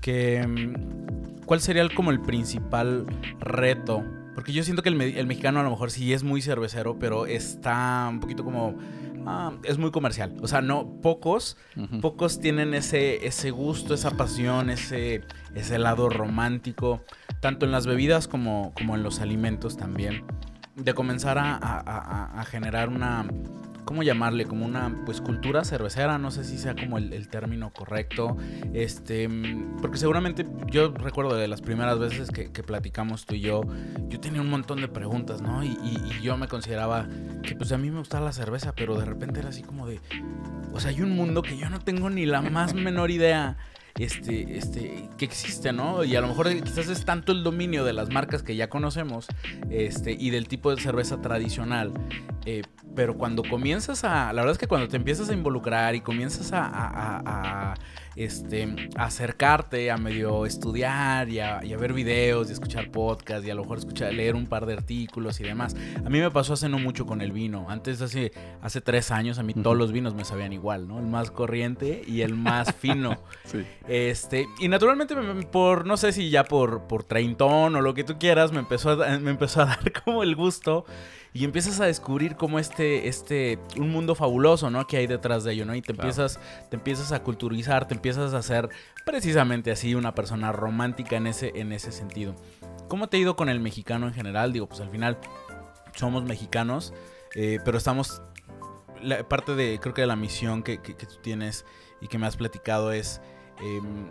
[0.00, 3.06] que mm, ¿cuál sería como el principal
[3.38, 4.04] reto?
[4.34, 8.08] Porque yo siento que el, mexicano a lo mejor sí es muy cervecero, pero está
[8.08, 8.76] un poquito como...
[9.26, 10.34] Ah, es muy comercial.
[10.40, 11.58] O sea, no, pocos,
[12.00, 17.02] pocos tienen ese, ese gusto, esa pasión, ese, ese lado romántico,
[17.40, 20.24] tanto en las bebidas como, como en los alimentos también.
[20.76, 23.24] De comenzar a, a generar una,
[23.90, 24.44] ¿cómo llamarle?
[24.44, 28.36] Como una, pues, cultura cervecera, no sé si sea como el, término correcto,
[28.72, 29.28] este,
[29.80, 33.62] porque seguramente yo recuerdo de las primeras veces que, platicamos tú y yo,
[34.08, 35.64] yo tenía un montón de preguntas, ¿no?
[35.64, 37.08] Y, y, yo me consideraba
[37.42, 40.00] que, pues, a mí me gustaba la cerveza, pero de repente era así como de,
[40.72, 43.56] o sea, hay un mundo que yo no tengo ni la más menor idea
[43.98, 46.04] este, este, que existe, ¿no?
[46.04, 49.26] Y a lo mejor quizás es tanto el dominio de las marcas que ya conocemos
[49.70, 51.92] este, y del tipo de cerveza tradicional.
[52.46, 52.62] Eh,
[52.94, 56.50] pero cuando comienzas a, la verdad es que cuando te empiezas a involucrar y comienzas
[56.52, 57.74] a
[58.24, 63.62] este, acercarte a medio estudiar y a, ver videos y escuchar podcasts y a lo
[63.62, 65.74] mejor escuchar, leer un par de artículos y demás.
[66.04, 67.66] A mí me pasó hace no mucho con el vino.
[67.70, 70.98] Antes, hace, hace tres años, a mí todos los vinos me sabían igual, ¿no?
[70.98, 73.16] El más corriente y el más fino.
[73.44, 73.64] sí.
[73.88, 75.14] Este, y naturalmente,
[75.50, 78.96] por, no sé si ya por, por treintón o lo que tú quieras, me empezó
[78.96, 80.84] me empezó a dar como el gusto
[81.32, 84.86] y empiezas a descubrir como este, este, un mundo fabuloso, ¿no?
[84.86, 85.74] Que hay detrás de ello, ¿no?
[85.74, 88.68] Y te empiezas, te empiezas a culturizar, te empiezas a ser
[89.06, 92.34] precisamente así una persona romántica en ese, en ese sentido.
[92.88, 94.52] ¿Cómo te ha ido con el mexicano en general?
[94.52, 95.18] Digo, pues al final
[95.94, 96.92] somos mexicanos,
[97.36, 98.22] eh, pero estamos,
[99.00, 101.64] la, parte de, creo que de la misión que, que, tú tienes
[102.00, 103.20] y que me has platicado es...
[103.60, 104.10] Em,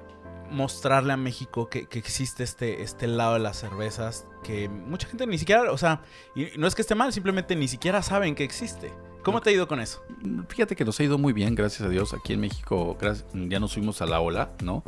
[0.51, 5.37] mostrarle a México que, existe este, este lado de las cervezas que mucha gente ni
[5.37, 6.01] siquiera, o sea,
[6.35, 8.91] y no es que esté mal, simplemente ni siquiera saben que existe.
[9.23, 10.01] ¿Cómo te ha ido con eso?
[10.47, 12.13] Fíjate que nos ha ido muy bien, gracias a Dios.
[12.13, 12.97] Aquí en México
[13.33, 14.83] ya nos subimos a la ola, ¿no?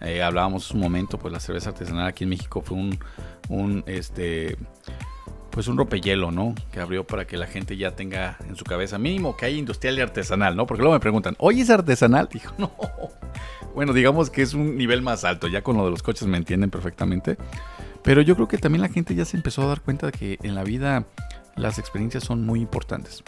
[0.00, 2.98] Eh, hablábamos un momento, pues la cerveza artesanal aquí en México fue un,
[3.48, 4.58] un este,
[5.50, 6.54] pues un rompehielo, ¿no?
[6.72, 9.98] Que abrió para que la gente ya tenga en su cabeza mínimo que hay industrial
[9.98, 10.66] y artesanal, ¿no?
[10.66, 12.28] Porque luego me preguntan, ¿oye es artesanal?
[12.30, 12.72] Dijo, no,
[13.74, 15.48] bueno, digamos que es un nivel más alto.
[15.48, 17.36] Ya con lo de los coches me entienden perfectamente.
[18.02, 20.38] Pero yo creo que también la gente ya se empezó a dar cuenta de que
[20.42, 21.04] en la vida
[21.56, 23.22] las experiencias son muy importantes.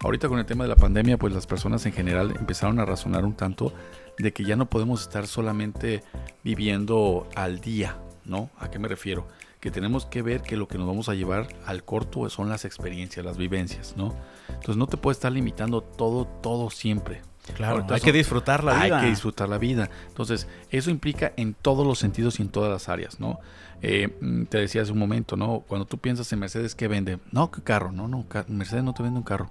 [0.00, 3.24] Ahorita con el tema de la pandemia, pues las personas en general empezaron a razonar
[3.24, 3.72] un tanto
[4.18, 6.04] de que ya no podemos estar solamente
[6.44, 8.50] viviendo al día, ¿no?
[8.58, 9.26] ¿A qué me refiero?
[9.60, 12.64] Que tenemos que ver que lo que nos vamos a llevar al corto son las
[12.64, 14.14] experiencias, las vivencias, ¿no?
[14.48, 17.22] Entonces no te puedes estar limitando todo, todo siempre.
[17.54, 18.98] Claro, hay que disfrutar la vida.
[18.98, 19.90] Hay que disfrutar la vida.
[20.08, 23.40] Entonces, eso implica en todos los sentidos y en todas las áreas, ¿no?
[23.80, 25.60] Eh, mm, te decía hace un momento, ¿no?
[25.66, 27.18] Cuando tú piensas en Mercedes, ¿qué vende?
[27.32, 27.92] No, ¿qué carro?
[27.92, 29.50] No, no, Mercedes no te vende un carro.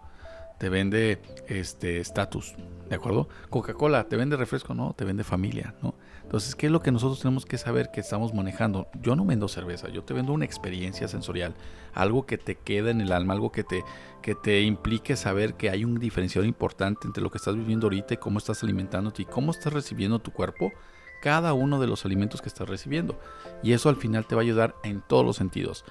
[0.58, 2.56] Te vende este estatus,
[2.90, 3.30] ¿de acuerdo?
[3.50, 4.74] Coca-Cola, ¿te vende refresco?
[4.74, 5.94] No, te vende familia, ¿no?
[6.28, 8.90] Entonces, ¿qué es lo que nosotros tenemos que saber que estamos manejando?
[9.02, 11.54] Yo no vendo cerveza, yo te vendo una experiencia sensorial,
[11.94, 13.86] algo que te queda en el alma, algo que te,
[14.22, 18.16] que te implique saber que hay un diferenciador importante entre lo que estás viviendo ahorita
[18.16, 20.74] y cómo estás alimentándote y cómo estás recibiendo tu cuerpo
[21.22, 23.18] cada uno de los alimentos que estás recibiendo.
[23.64, 25.86] Y eso al final te va a ayudar en todos los sentidos,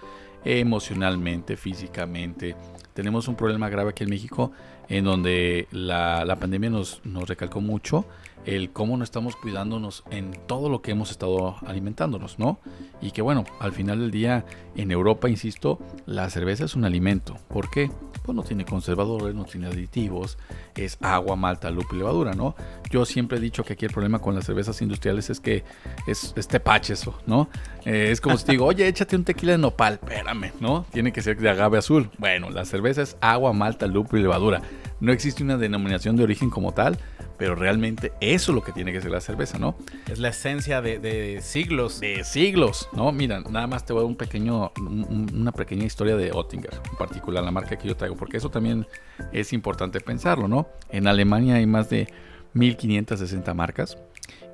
[0.44, 2.57] emocionalmente, físicamente.
[2.92, 4.53] Tenemos un problema grave aquí en México
[4.90, 8.05] en donde la, la pandemia nos, nos recalcó mucho
[8.47, 12.59] el cómo no estamos cuidándonos en todo lo que hemos estado alimentándonos, ¿no?
[13.03, 14.45] Y que bueno, al final del día
[14.77, 17.37] en Europa, insisto, la cerveza es un alimento.
[17.49, 17.91] ¿Por qué?
[18.23, 20.39] Pues no tiene conservadores, no tiene aditivos,
[20.77, 22.55] es agua, malta, lúpulo y levadura, ¿no?
[22.91, 25.65] Yo siempre he dicho que aquí el problema con las cervezas industriales es que
[26.07, 27.49] es, este pache eso, ¿no?
[27.85, 30.87] Eh, es como si te digo, oye, échate un tequila de nopal, espérame, ¿no?
[30.93, 32.11] Tiene que ser de agave azul.
[32.19, 34.63] Bueno, la cerveza es agua, malta, lúpulo y levadura.
[35.01, 36.99] No existe una denominación de origen como tal,
[37.37, 39.77] pero realmente eso es lo que tiene que ser la cerveza, ¿no?
[40.11, 42.01] Es la esencia de, siglos.
[42.01, 43.13] De siglos, ¿no?
[43.13, 46.97] Mira, nada más te voy a dar un pequeño, una pequeña historia de Oettinger, en
[46.97, 48.87] particular la marca que yo traigo, porque eso también
[49.33, 50.69] es importante pensarlo, ¿no?
[50.89, 52.09] En Alemania hay más de
[52.55, 53.99] 1560 marcas.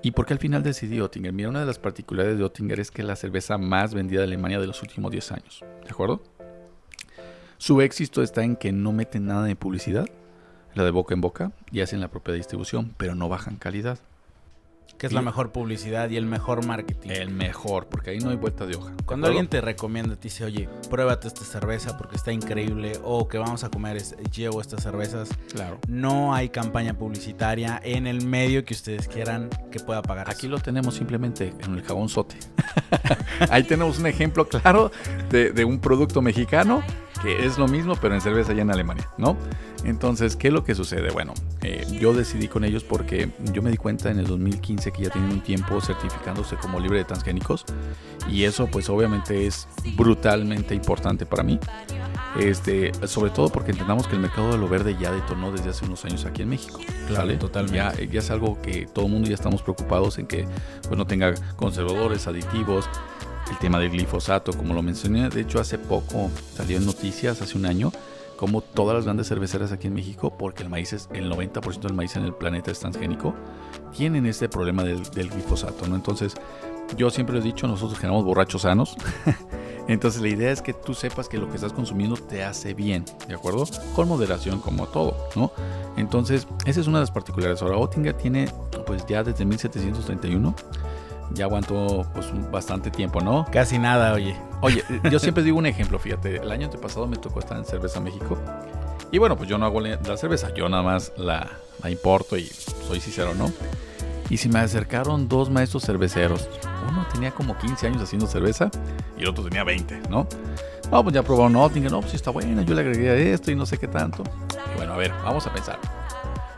[0.02, 1.32] ¿Y por qué al final decidió Oettinger?
[1.32, 4.26] Mira, una de las particularidades de Oettinger es que es la cerveza más vendida de
[4.26, 6.20] Alemania de los últimos 10 años, ¿de acuerdo?
[7.58, 10.06] Su éxito está en que no meten nada de publicidad,
[10.74, 13.98] la de boca en boca y hacen la propia distribución, pero no bajan calidad.
[14.98, 17.10] Que es la mejor publicidad y el mejor marketing.
[17.10, 18.92] El mejor, porque ahí no hay vuelta de hoja.
[19.04, 23.36] Cuando alguien te recomienda, te dice, oye, pruébate esta cerveza porque está increíble, o que
[23.36, 25.30] vamos a comer, llevo estas cervezas.
[25.52, 25.78] Claro.
[25.88, 30.30] No hay campaña publicitaria en el medio que ustedes quieran que pueda pagar.
[30.30, 32.36] Aquí lo tenemos simplemente en el jabón sote.
[33.50, 34.92] ahí tenemos un ejemplo claro
[35.30, 36.84] de, de un producto mexicano
[37.20, 39.36] que es lo mismo, pero en cerveza allá en Alemania, ¿no?
[39.84, 41.10] Entonces, ¿qué es lo que sucede?
[41.10, 45.02] Bueno, eh, yo decidí con ellos porque yo me di cuenta en el 2015 que
[45.02, 47.64] ya tienen un tiempo certificándose como libre de transgénicos
[48.28, 51.58] y eso pues obviamente es brutalmente importante para mí.
[52.38, 55.84] Este, sobre todo porque entendamos que el mercado de lo verde ya detonó desde hace
[55.84, 56.80] unos años aquí en México.
[57.08, 57.76] Claro, totalmente.
[57.76, 60.46] Ya, ya, es algo que todo el mundo ya estamos preocupados en que
[60.82, 62.88] pues, no tenga conservadores, aditivos,
[63.50, 67.58] el tema del glifosato, como lo mencioné, de hecho hace poco salió en noticias, hace
[67.58, 67.92] un año,
[68.36, 71.94] como todas las grandes cerveceras aquí en México, porque el maíz es el 90% del
[71.94, 73.34] maíz en el planeta es transgénico,
[73.96, 75.94] tienen este problema del, glifosato, ¿no?
[75.94, 76.34] Entonces,
[76.96, 78.96] yo siempre he dicho, nosotros generamos borrachos sanos.
[79.88, 83.04] Entonces la idea es que tú sepas que lo que estás consumiendo te hace bien,
[83.26, 83.64] ¿de acuerdo?
[83.94, 85.52] Con moderación como todo, ¿no?
[85.96, 87.62] Entonces, esa es una de las particularidades.
[87.62, 88.48] Ahora, Oettinger tiene,
[88.86, 90.54] pues ya desde 1731,
[91.34, 93.46] ya aguantó pues bastante tiempo, ¿no?
[93.50, 94.36] Casi nada, oye.
[94.60, 98.00] Oye, yo siempre digo un ejemplo, fíjate, el año antepasado me tocó estar en Cerveza
[98.00, 98.38] México.
[99.10, 101.50] Y bueno, pues yo no hago la cerveza, yo nada más la,
[101.82, 103.52] la importo y soy sincero, ¿no?
[104.30, 106.48] Y se me acercaron dos maestros cerveceros.
[106.88, 108.70] Uno tenía como 15 años haciendo cerveza
[109.18, 110.26] y el otro tenía 20, ¿no?
[110.90, 113.54] No, pues ya probaron Nottingham, no, pues sí está buena, yo le agregué esto y
[113.54, 114.22] no sé qué tanto.
[114.72, 115.78] Y bueno, a ver, vamos a pensar.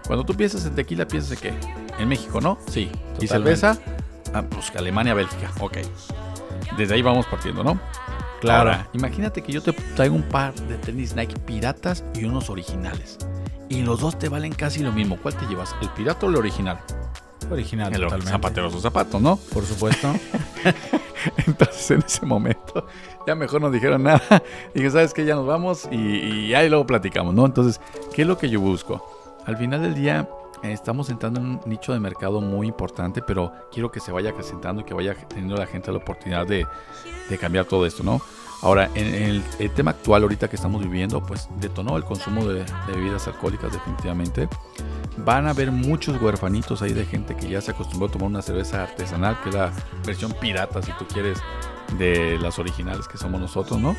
[0.06, 1.54] Cuando tú piensas en tequila, piensas en qué?
[1.98, 2.58] En México, ¿no?
[2.68, 2.90] Sí.
[3.20, 3.78] ¿Y cerveza?
[4.34, 5.50] Ah, pues Alemania, Bélgica.
[5.60, 5.78] Ok.
[6.76, 7.78] Desde ahí vamos partiendo, ¿no?
[8.40, 8.70] Claro.
[8.70, 13.16] Ahora, imagínate que yo te traigo un par de tenis Nike piratas y unos originales.
[13.68, 15.16] Y los dos te valen casi lo mismo.
[15.22, 15.74] ¿Cuál te llevas?
[15.80, 16.78] ¿El pirata o el original?
[17.50, 18.30] Original, el totalmente.
[18.32, 19.36] zapatero sus zapatos, ¿no?
[19.36, 20.12] Por supuesto.
[21.46, 22.86] Entonces en ese momento
[23.26, 24.22] ya mejor no dijeron nada.
[24.74, 25.24] Dije, ¿sabes qué?
[25.24, 27.46] Ya nos vamos y, y ahí luego platicamos, ¿no?
[27.46, 27.80] Entonces,
[28.14, 29.36] ¿qué es lo que yo busco?
[29.46, 30.28] Al final del día
[30.72, 34.82] estamos entrando en un nicho de mercado muy importante, pero quiero que se vaya acrecentando
[34.82, 36.66] y que vaya teniendo la gente la oportunidad de,
[37.28, 38.20] de cambiar todo esto, ¿no?
[38.62, 42.64] Ahora, en el, el, tema actual ahorita que estamos viviendo, pues detonó el consumo de,
[42.64, 44.48] de, bebidas alcohólicas definitivamente.
[45.18, 48.40] Van a haber muchos huerfanitos ahí de gente que ya se acostumbró a tomar una
[48.40, 49.70] cerveza artesanal, que es la
[50.06, 51.42] versión pirata, si tú quieres,
[51.98, 53.96] de las originales que somos nosotros, ¿no?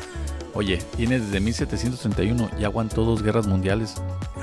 [0.54, 3.96] Oye, tiene desde 1731, ya aguantó dos guerras mundiales.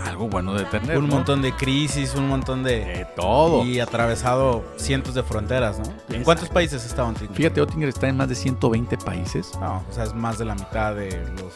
[0.06, 0.98] Algo bueno de tener.
[0.98, 1.16] Un ¿no?
[1.16, 3.66] montón de crisis, un montón de, de todo.
[3.66, 5.86] Y atravesado cientos de fronteras, ¿no?
[5.86, 6.14] Exacto.
[6.14, 7.36] ¿En cuántos países está Oettinger?
[7.36, 9.52] Fíjate, Oettinger está en más de 120 países.
[9.60, 11.54] No, o sea, es más de la mitad de los,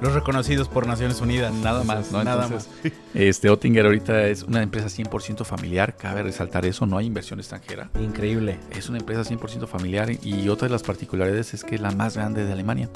[0.00, 1.52] los reconocidos por Naciones Unidas.
[1.54, 2.24] Nada más, ¿no?
[2.24, 2.92] Nada Entonces, más.
[3.14, 7.90] Este Oettinger ahorita es una empresa 100% familiar, cabe resaltar eso, no hay inversión extranjera.
[8.00, 8.58] Increíble.
[8.70, 12.16] Es una empresa 100% familiar y otra de las particularidades es que es la más
[12.16, 12.88] grande de Alemania.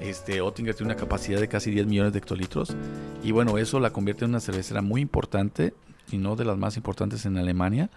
[0.00, 2.76] Este, Oettinger tiene una capacidad de casi 10 millones de hectolitros
[3.22, 5.72] y bueno, eso la convierte en una cervecera muy importante,
[6.10, 7.90] y no de las más importantes en Alemania,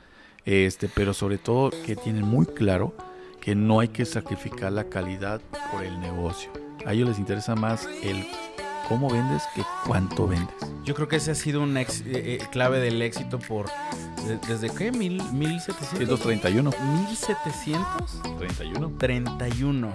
[0.45, 2.93] este, pero sobre todo que tienen muy claro
[3.41, 5.41] que no hay que sacrificar la calidad
[5.71, 6.51] por el negocio.
[6.85, 8.25] A ellos les interesa más el
[8.87, 10.55] cómo vendes que cuánto vendes.
[10.83, 13.67] Yo creo que ese ha sido un ex, eh, clave del éxito por
[14.25, 19.93] de, desde qué mil 1731 1700 31 31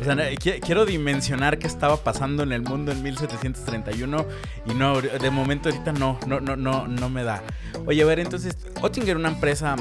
[0.00, 0.16] o sea,
[0.60, 4.26] quiero dimensionar qué estaba pasando en el mundo en 1731
[4.64, 7.42] y no, de momento ahorita no, no, no, no, no me da.
[7.86, 9.76] Oye, a ver, entonces, Oettinger, una empresa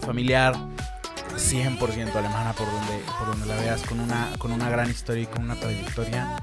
[0.00, 0.54] familiar
[1.34, 5.26] 100% alemana por donde, por donde la veas, con una, con una gran historia y
[5.26, 6.36] con una trayectoria.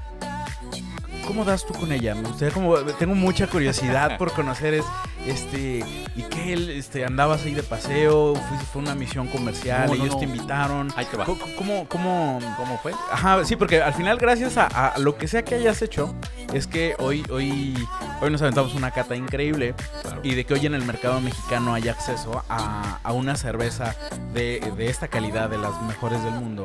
[1.26, 2.14] ¿Cómo das tú con ella?
[2.14, 4.84] Me gustaría como tengo mucha curiosidad por conocer es,
[5.26, 5.84] este
[6.16, 10.08] y que él este andabas ahí de paseo, fue, fue una misión comercial, no, ellos
[10.08, 10.18] no.
[10.18, 10.92] te invitaron.
[10.96, 11.24] Ahí te va.
[11.24, 12.92] ¿Cómo, cómo, cómo, ¿Cómo fue?
[13.10, 16.14] Ajá, sí, porque al final gracias a, a, lo que sea que hayas hecho
[16.52, 17.74] es que hoy hoy
[18.20, 20.20] hoy nos aventamos una cata increíble claro.
[20.22, 23.94] y de que hoy en el mercado mexicano hay acceso a, a una cerveza
[24.34, 26.64] de, de esta calidad de las mejores del mundo.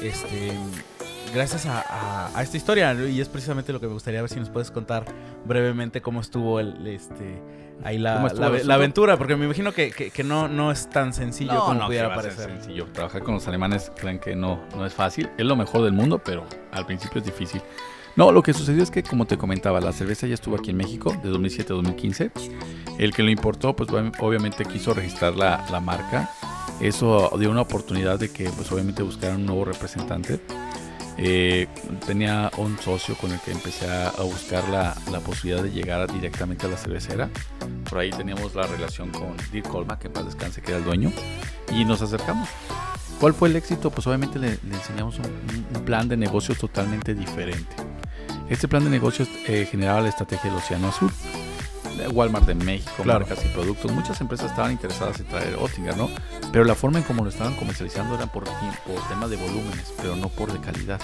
[0.00, 0.52] Este
[1.34, 4.38] gracias a, a, a, esta historia y es precisamente lo que me gustaría ver si
[4.38, 5.04] nos puedes contar
[5.44, 7.42] brevemente cómo estuvo el este
[7.82, 11.12] ahí la, la, la aventura porque me imagino que, que, que, no, no es tan
[11.12, 14.86] sencillo no, como no, pudiera parecer sencillo trabajar con los alemanes creen que no no
[14.86, 17.60] es fácil es lo mejor del mundo pero al principio es difícil
[18.16, 20.76] no, lo que sucedió es que, como te comentaba, la cerveza ya estuvo aquí en
[20.76, 22.30] México de 2007 a 2015.
[22.98, 26.30] El que lo importó, pues obviamente quiso registrar la, la marca.
[26.80, 30.40] Eso dio una oportunidad de que, pues obviamente, buscaran un nuevo representante.
[31.16, 31.68] Eh,
[32.06, 36.66] tenía un socio con el que empecé a, buscar la, la, posibilidad de llegar directamente
[36.66, 37.30] a la cervecera.
[37.88, 41.12] Por ahí teníamos la relación con Dirk Colma, que paz descanse, que era el dueño,
[41.72, 42.48] y nos acercamos.
[43.20, 43.90] ¿Cuál fue el éxito?
[43.90, 47.76] Pues obviamente le, enseñamos un, un, plan de negocios totalmente diferente.
[48.50, 51.10] Este plan de negocios eh, generaba la estrategia del Océano Azul.
[52.12, 53.20] Walmart de México, claro.
[53.20, 53.92] marcas y productos.
[53.92, 56.10] Muchas empresas estaban interesadas en traer Oettinger, ¿no?
[56.52, 60.16] Pero la forma en cómo lo estaban comercializando era por, por tema de volúmenes, pero
[60.16, 61.00] no por de calidad.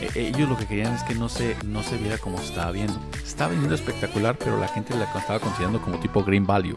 [0.00, 2.70] Eh, ellos lo que querían es que no se, no se viera como se estaba
[2.70, 2.98] viendo.
[3.24, 6.76] Estaba vendiendo espectacular, pero la gente la estaba considerando como tipo Green Value.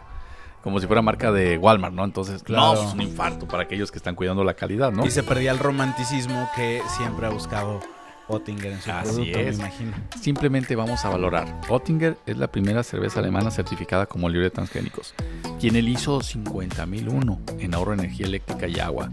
[0.62, 2.04] Como si fuera marca de Walmart, ¿no?
[2.04, 2.74] Entonces, claro.
[2.74, 5.06] no, es un infarto para aquellos que están cuidando la calidad, ¿no?
[5.06, 7.80] Y se perdía el romanticismo que siempre ha buscado
[8.30, 9.58] Oettinger en su Así producto, es.
[9.58, 9.92] me imagino.
[10.20, 11.60] Simplemente vamos a valorar.
[11.68, 15.14] Oettinger es la primera cerveza alemana certificada como libre de transgénicos.
[15.58, 19.10] tiene el ISO 50001 en ahorro de energía eléctrica y agua.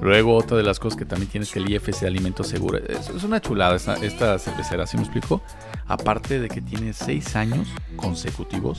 [0.00, 2.78] Luego, otra de las cosas que también tienes que el IFC Alimentos Seguro.
[2.78, 5.42] Es, es una chulada esta, esta cervecera, ¿sí me explico?
[5.86, 8.78] Aparte de que tiene 6 años consecutivos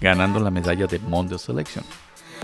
[0.00, 1.84] ganando la medalla de Monde Selection.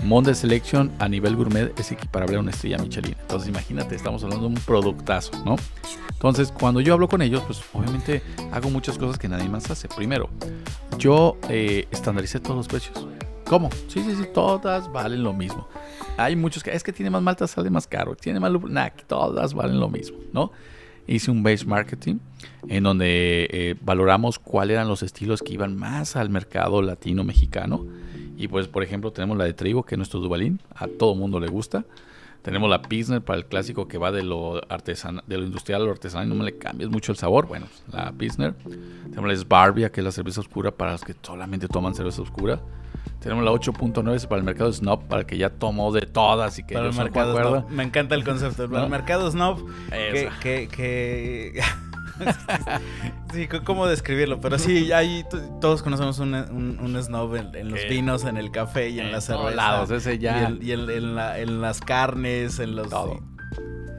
[0.03, 3.15] Monde Selection a nivel gourmet es equiparable a una estrella Michelin.
[3.21, 5.55] Entonces imagínate, estamos hablando de un productazo, ¿no?
[6.11, 9.87] Entonces cuando yo hablo con ellos, pues obviamente hago muchas cosas que nadie más hace.
[9.87, 10.29] Primero,
[10.97, 13.07] yo eh, estandaricé todos los precios.
[13.45, 13.69] ¿Cómo?
[13.87, 15.67] Sí, sí, sí, todas valen lo mismo.
[16.17, 18.15] Hay muchos que es que tiene más malta, sale más caro.
[18.15, 20.51] Tiene más nah, todas valen lo mismo, ¿no?
[21.07, 22.19] Hice un base marketing
[22.69, 27.85] en donde eh, valoramos cuáles eran los estilos que iban más al mercado latino mexicano
[28.37, 30.59] y pues, por ejemplo, tenemos la de trigo, que es nuestro Dubalín.
[30.75, 31.85] A todo mundo le gusta.
[32.41, 35.85] Tenemos la Pilsner para el clásico que va de lo, artesana, de lo industrial a
[35.85, 37.47] lo artesanal y no me le cambies mucho el sabor.
[37.47, 38.53] Bueno, la Pilsner.
[39.03, 42.59] Tenemos la Sbarbia, que es la cerveza oscura para los que solamente toman cerveza oscura.
[43.21, 46.65] Tenemos la 8.9 para el mercado snob, para el que ya tomó de todas y
[46.65, 48.69] que para el mercado Me encanta el concepto.
[48.69, 51.61] Para el mercado snob, que, que
[53.33, 54.39] sí, ¿cómo describirlo?
[54.39, 55.25] Pero sí, ahí
[55.59, 59.55] todos conocemos un, un, snob en, los vinos, en el café y en, la cerveza.
[59.55, 60.51] lados, ese ya.
[60.61, 62.89] Y, en, las carnes, en los...
[62.89, 63.19] Todo.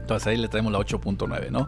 [0.01, 1.67] Entonces ahí le traemos la 8.9, ¿no?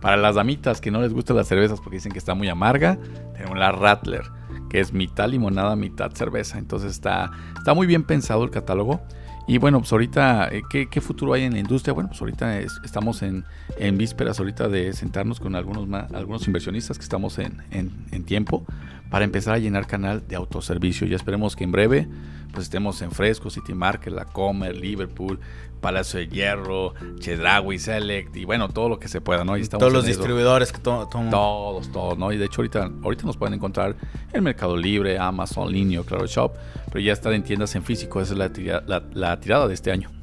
[0.00, 2.98] Para las damitas que no les gustan las cervezas porque dicen que está muy amarga,
[3.34, 4.22] tenemos la Rattler,
[4.70, 6.58] que es mitad limonada, mitad cerveza.
[6.58, 9.00] Entonces está, está muy bien pensado el catálogo.
[9.46, 11.92] Y bueno, pues ahorita, eh, ¿qué, futuro hay en la industria?
[11.92, 13.44] Bueno, pues ahorita estamos en,
[13.92, 18.64] vísperas ahorita de sentarnos con algunos, algunos inversionistas que estamos en, en, tiempo
[19.10, 21.06] para empezar a llenar canal de autoservicio.
[21.06, 22.08] Ya esperemos que en breve
[22.52, 25.40] pues estemos en Fresco, City Market, La Comer, Liverpool,
[25.84, 29.52] Palacio de Hierro, Chedraui, Select y bueno, todo lo que se pueda, ¿no?
[29.68, 32.32] todos los distribuidores que to Todos, todos, ¿no?
[32.32, 33.94] Y de hecho ahorita, ahorita nos pueden encontrar
[34.32, 36.52] en Mercado Libre, Amazon, Linio, Claro Shop,
[36.86, 38.38] pero ya estar en tiendas en físico, esa es
[38.86, 40.13] la, la tirada de este año.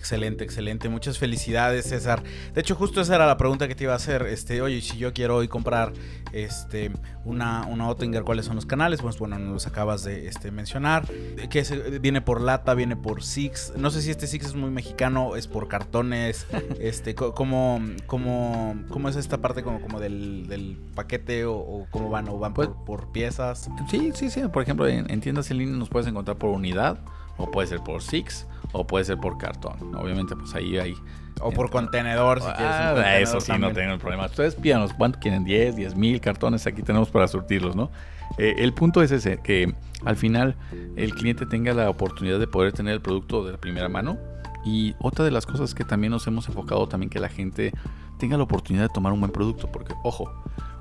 [0.00, 0.88] Excelente, excelente.
[0.88, 2.22] Muchas felicidades, César.
[2.54, 4.22] De hecho, justo esa era la pregunta que te iba a hacer.
[4.22, 5.92] Este, oye, si yo quiero hoy comprar
[6.32, 6.90] este,
[7.26, 9.02] una, una Ottinger, ¿cuáles son los canales?
[9.02, 11.06] Pues bueno, nos los acabas de este, mencionar.
[11.50, 13.74] Que viene por lata, viene por Six.
[13.76, 16.46] No sé si este Six es muy mexicano, es por cartones.
[16.80, 22.26] este, ¿cómo, cómo, cómo es esta parte como, como del, paquete o, cómo van?
[22.30, 23.68] ¿O van por, pues piezas?
[23.90, 24.40] Sí, sí, sí.
[24.50, 26.98] Por ejemplo, en, en tiendas en línea nos puedes encontrar por unidad
[27.36, 29.94] o puede ser por Six o puede ser por cartón.
[29.94, 30.94] Obviamente, pues ahí hay.
[31.40, 32.74] O por contenedor, si quieres.
[32.74, 34.26] Ah, eso sí, no tengo problema.
[34.26, 37.90] Ustedes pídanos cuánto quieren, 10, 10 mil cartones, aquí tenemos para surtirlos, ¿no?
[38.38, 40.56] Eh, el punto es ese, que al final
[40.96, 44.18] el cliente tenga la oportunidad de poder tener el producto de la primera mano.
[44.64, 47.72] Y otra de las cosas que también nos hemos enfocado, también que la gente
[48.18, 50.30] tenga la oportunidad de tomar un buen producto, porque, ojo,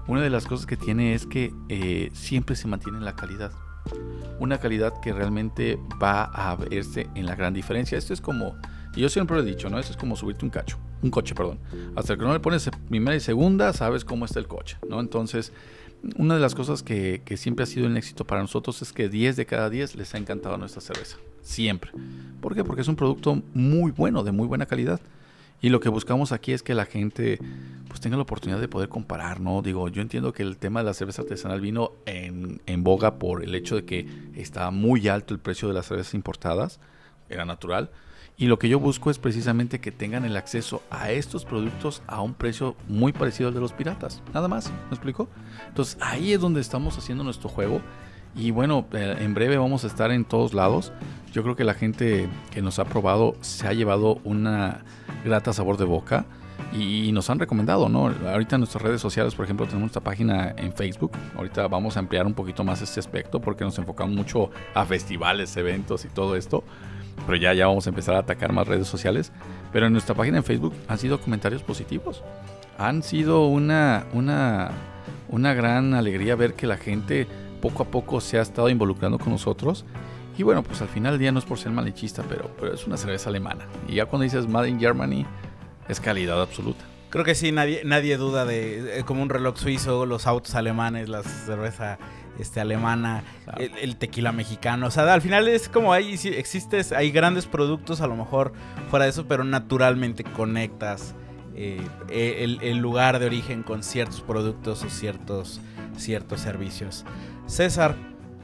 [0.08, 3.52] una de las cosas que tiene es que eh, siempre se mantiene la calidad
[4.40, 7.98] una calidad que realmente va a verse en la gran diferencia.
[7.98, 8.56] Esto es como,
[8.96, 9.80] yo siempre lo he dicho, ¿no?
[9.80, 11.60] Esto es como subirte un cacho, un coche, perdón.
[11.96, 15.00] Hasta que no le pones primera y segunda, sabes cómo está el coche, ¿no?
[15.00, 15.52] Entonces,
[16.18, 19.10] una de las cosas que, que siempre ha sido un éxito para nosotros es que
[19.10, 21.18] 10 de cada 10 les ha encantado nuestra cerveza.
[21.42, 21.92] Siempre.
[22.42, 22.64] ¿Por qué?
[22.64, 25.00] Porque es un producto muy bueno, de muy buena calidad.
[25.62, 27.40] Y lo que buscamos aquí es que la gente
[27.88, 29.62] pues tenga la oportunidad de poder comparar, ¿no?
[29.62, 33.44] Digo, yo entiendo que el tema de la cerveza artesanal vino en, en boga por
[33.44, 36.80] el hecho de que estaba muy alto el precio de las cervezas importadas,
[37.30, 37.90] era natural.
[38.38, 42.22] Y lo que yo busco es precisamente que tengan el acceso a estos productos a
[42.22, 44.22] un precio muy parecido al de los piratas.
[44.34, 45.28] Nada más, ¿me explico?
[45.68, 47.82] Entonces ahí es donde estamos haciendo nuestro juego
[48.36, 50.92] y bueno, eh, en breve vamos a estar en todos lados.
[51.32, 54.82] Yo creo que la gente que nos ha probado se ha llevado una
[55.24, 56.26] grata sabor de boca
[56.74, 58.12] y nos han recomendado, ¿no?
[58.28, 61.12] Ahorita en nuestras redes sociales, por ejemplo, tenemos nuestra página en Facebook.
[61.36, 65.56] Ahorita vamos a ampliar un poquito más este aspecto porque nos enfocamos mucho a festivales,
[65.58, 66.64] eventos y todo esto.
[67.26, 69.32] Pero ya, ya vamos a empezar a atacar más redes sociales.
[69.74, 72.24] Pero en nuestra página en Facebook han sido comentarios positivos.
[72.78, 74.72] Han sido una, una,
[75.28, 77.28] una gran alegría ver que la gente
[77.62, 79.86] poco a poco se ha estado involucrando con nosotros.
[80.38, 82.88] Y bueno, pues al final del día no es por ser malechista, pero, pero es
[82.88, 83.66] una cerveza alemana.
[83.88, 85.26] Y ya cuando dices Made in Germany,
[85.90, 86.86] es calidad absoluta.
[87.10, 91.24] Creo que sí, nadie, nadie duda de, como un reloj suizo, los autos alemanes, la
[91.24, 91.98] cerveza
[92.38, 93.24] este, alemana,
[93.58, 94.88] el, tequila mexicano.
[94.88, 98.54] O sea, al final es como hay, existes, hay grandes productos a lo mejor
[98.92, 101.16] fuera de eso, pero naturalmente conectas
[101.56, 105.62] eh, el, el, lugar de origen con ciertos productos o ciertos,
[105.98, 107.06] ciertos servicios.
[107.46, 107.96] César,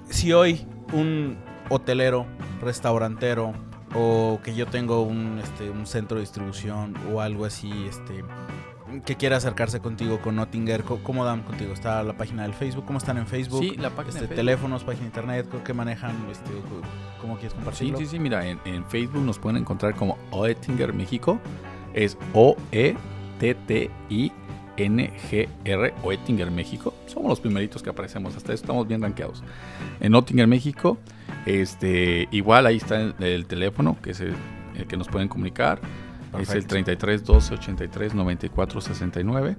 [0.10, 1.38] si hoy un
[1.70, 2.26] hotelero,
[2.62, 3.54] restaurantero
[3.94, 8.24] o que yo tengo un, este, un centro de distribución o algo así, este,
[9.06, 11.74] que quiera acercarse contigo con Nottinger, ¿cómo dan contigo?
[11.74, 12.86] ¿Está la página del Facebook?
[12.86, 13.62] ¿Cómo están en Facebook?
[13.62, 16.16] Sí, la página este, Teléfonos, página de internet, ¿qué manejan?
[16.32, 16.52] Este,
[17.20, 17.98] ¿Cómo quieres compartirlo?
[17.98, 21.40] Sí, sí, sí, mira, en, Facebook nos pueden encontrar como Oettinger México.
[21.94, 22.18] Es
[24.78, 26.94] O-E-T-T-I-N-G-R, Oettinger México.
[27.08, 29.44] Somos los primeritos que aparecemos, hasta eso estamos bien rankeados.
[30.00, 30.98] En Oettinger México,
[31.46, 34.36] este, igual ahí está el, teléfono que, es el
[34.88, 35.80] que nos pueden comunicar
[36.40, 39.56] es el 33 12 83 94 69.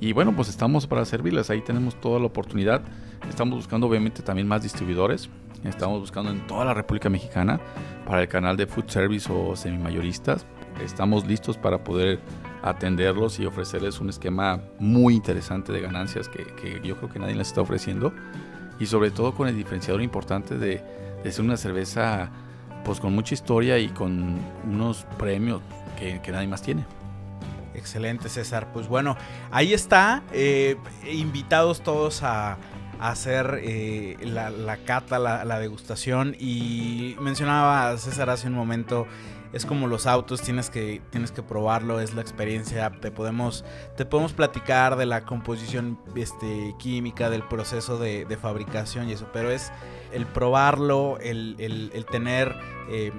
[0.00, 1.50] Y bueno, pues estamos para servirles.
[1.50, 2.82] Ahí tenemos toda la oportunidad.
[3.28, 5.28] Estamos buscando, obviamente, también más distribuidores.
[5.64, 7.60] Estamos buscando en toda la República Mexicana
[8.04, 10.44] para el canal de food service o semimayoristas.
[10.82, 12.18] Estamos listos para poder
[12.62, 17.34] atenderlos y ofrecerles un esquema muy interesante de ganancias que, que yo creo que nadie
[17.34, 18.12] les está ofreciendo.
[18.78, 20.82] Y sobre todo con el diferenciador importante de,
[21.22, 22.30] de ser una cerveza
[22.84, 25.60] pues con mucha historia y con unos premios
[25.98, 26.84] que, nadie más tiene.
[27.74, 28.72] Excelente, César.
[28.72, 29.16] Pues bueno,
[29.50, 30.22] ahí está.
[30.32, 30.76] Eh,
[31.10, 32.58] invitados todos a,
[33.00, 36.36] hacer eh, la, cata, la, degustación.
[36.38, 39.06] Y mencionaba César hace un momento.
[39.52, 42.90] Es como los autos, tienes que, tienes que probarlo, es la experiencia.
[43.00, 43.64] Te podemos,
[43.96, 49.28] te podemos platicar de la composición este, química, del proceso de, fabricación y eso.
[49.32, 49.70] Pero es
[50.12, 52.56] el probarlo, el, tener
[52.88, 53.12] eh,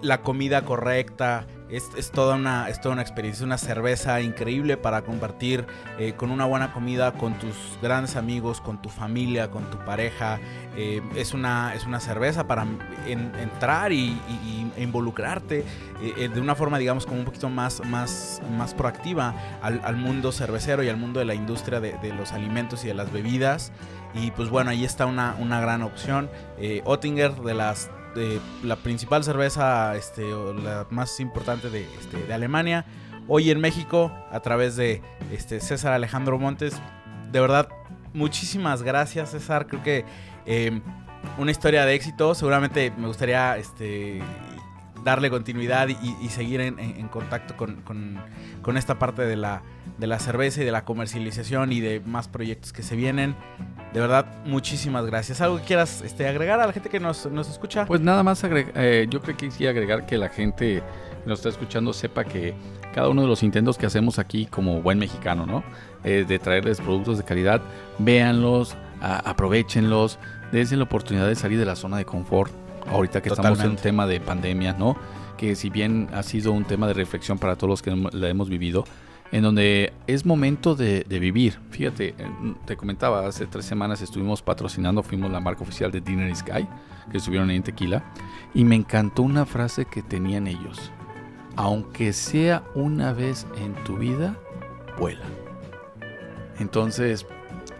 [0.00, 5.66] la comida correcta, es, toda una, es toda una experiencia, una cerveza increíble para compartir
[5.98, 10.38] eh, con una buena comida, con tus grandes amigos, con tu familia, con tu pareja.
[10.76, 12.66] Eh, es, una, es una cerveza para
[13.06, 14.20] entrar y,
[14.76, 15.64] involucrarte
[16.02, 20.82] eh, de una forma, digamos, como un poquito más, más, más proactiva al, mundo cervecero
[20.82, 23.72] y al mundo de la industria de, los alimentos y de las bebidas.
[24.14, 26.28] Y pues bueno, ahí está una, una gran opción.
[26.84, 27.90] Ottinger de las
[28.62, 30.24] la principal cerveza, este,
[30.62, 32.84] la más importante de, este, de Alemania.
[33.28, 36.80] Hoy en México, a través de este, César Alejandro Montes.
[37.30, 37.68] De verdad,
[38.12, 39.66] muchísimas gracias, César.
[39.66, 40.04] Creo que
[40.46, 40.82] em,
[41.38, 42.34] una historia de éxito.
[42.34, 44.20] Seguramente me gustaría este,
[45.04, 49.62] darle continuidad y, seguir en, contacto con, esta parte de la,
[49.98, 53.36] de la cerveza y de la comercialización y de más proyectos que se vienen.
[53.92, 55.40] De verdad, muchísimas gracias.
[55.40, 57.86] ¿Algo que quieras este, agregar a la gente que nos, escucha?
[57.86, 60.82] Pues nada más, eh, yo creo que quisiera agregar que la gente
[61.22, 62.54] que nos está escuchando sepa que
[62.94, 65.62] cada uno de los intentos que hacemos aquí como buen mexicano, ¿no?
[66.02, 67.62] de traerles productos de calidad,
[67.98, 70.18] véanlos, aprovechenlos,
[70.50, 72.52] dense la oportunidad de salir de la zona de confort.
[72.88, 74.96] Ahorita que estamos en un tema de pandemia, ¿no?
[75.36, 78.48] Que si bien ha sido un tema de reflexión para todos los que la hemos
[78.48, 78.84] vivido,
[79.32, 81.58] en donde es momento de, vivir.
[81.70, 82.14] Fíjate, eh,
[82.66, 86.68] te comentaba, hace tres semanas estuvimos patrocinando, fuimos la marca oficial de Dinner Sky,
[87.10, 88.04] que estuvieron en Tequila,
[88.54, 90.92] y me encantó una frase que tenían ellos.
[91.56, 94.36] Aunque sea una vez en tu vida,
[94.98, 95.24] vuela.
[96.58, 97.26] Entonces,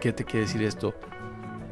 [0.01, 0.95] ¿qué te quiere decir esto?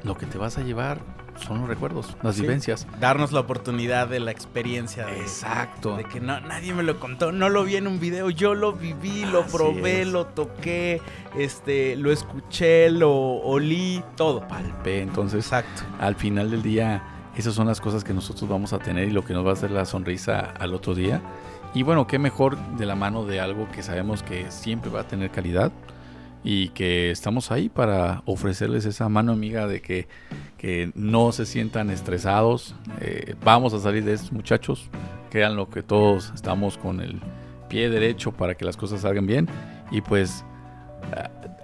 [0.04, 1.02] Lo que te vas a llevar
[1.42, 2.88] son los recuerdos, las vivencias.
[3.00, 5.08] Darnos la oportunidad de la experiencia.
[5.16, 5.98] Exacto.
[5.98, 8.74] De que no, nadie me lo contó, no lo vi en un video, yo lo
[8.74, 11.02] viví, lo probé, lo toqué,
[11.38, 14.48] este, lo escuché, lo olí, todo.
[14.48, 15.46] Palpé, entonces.
[15.46, 15.84] Exacto.
[16.00, 17.04] Al final del día,
[17.36, 19.54] esas son las cosas que nosotros vamos a tener y lo que nos va a
[19.54, 21.22] hacer la sonrisa al otro día.
[21.74, 25.08] Y bueno, qué mejor de la mano de algo que sabemos que siempre va a
[25.08, 25.72] tener calidad
[26.44, 30.08] y que estamos ahí para ofrecerles esa mano amiga de que,
[30.58, 32.76] que no se sientan estresados.
[33.00, 34.90] Eh, vamos a salir de estos muchachos.
[35.34, 37.20] lo que todos estamos con el
[37.70, 39.48] pie derecho para que las cosas salgan bien.
[39.92, 40.44] Y pues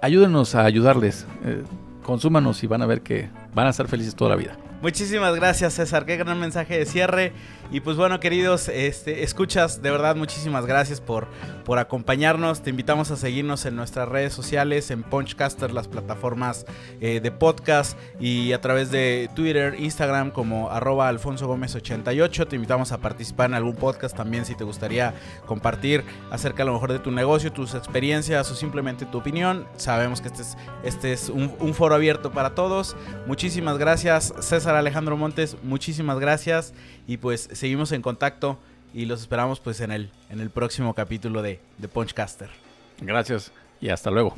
[0.02, 1.26] ayúdenos a ayudarles.
[1.44, 1.62] Eh,
[2.04, 4.56] consúmanos y van a ver que van a estar felices toda la vida.
[4.80, 7.32] Muchísimas gracias César, qué gran mensaje de cierre.
[7.70, 11.26] Y pues bueno, queridos, este, escuchas, de verdad muchísimas gracias por,
[11.64, 12.62] por acompañarnos.
[12.62, 16.64] Te invitamos a seguirnos en nuestras redes sociales, en Punchcaster, las plataformas
[17.00, 22.46] eh, de podcast y a través de Twitter, Instagram como arroba Alfonso Gómez 88.
[22.46, 25.12] Te invitamos a participar en algún podcast también si te gustaría
[25.44, 29.66] compartir acerca a lo mejor de tu negocio, tus experiencias o simplemente tu opinión.
[29.76, 32.96] Sabemos que este es, este es un, un foro abierto para todos.
[33.26, 34.32] Muchísimas gracias
[34.76, 36.74] Alejandro Montes, muchísimas gracias
[37.06, 38.58] y pues seguimos en contacto
[38.94, 42.50] y los esperamos pues en el, en el próximo capítulo de, de Punchcaster.
[43.00, 44.34] Gracias y hasta luego.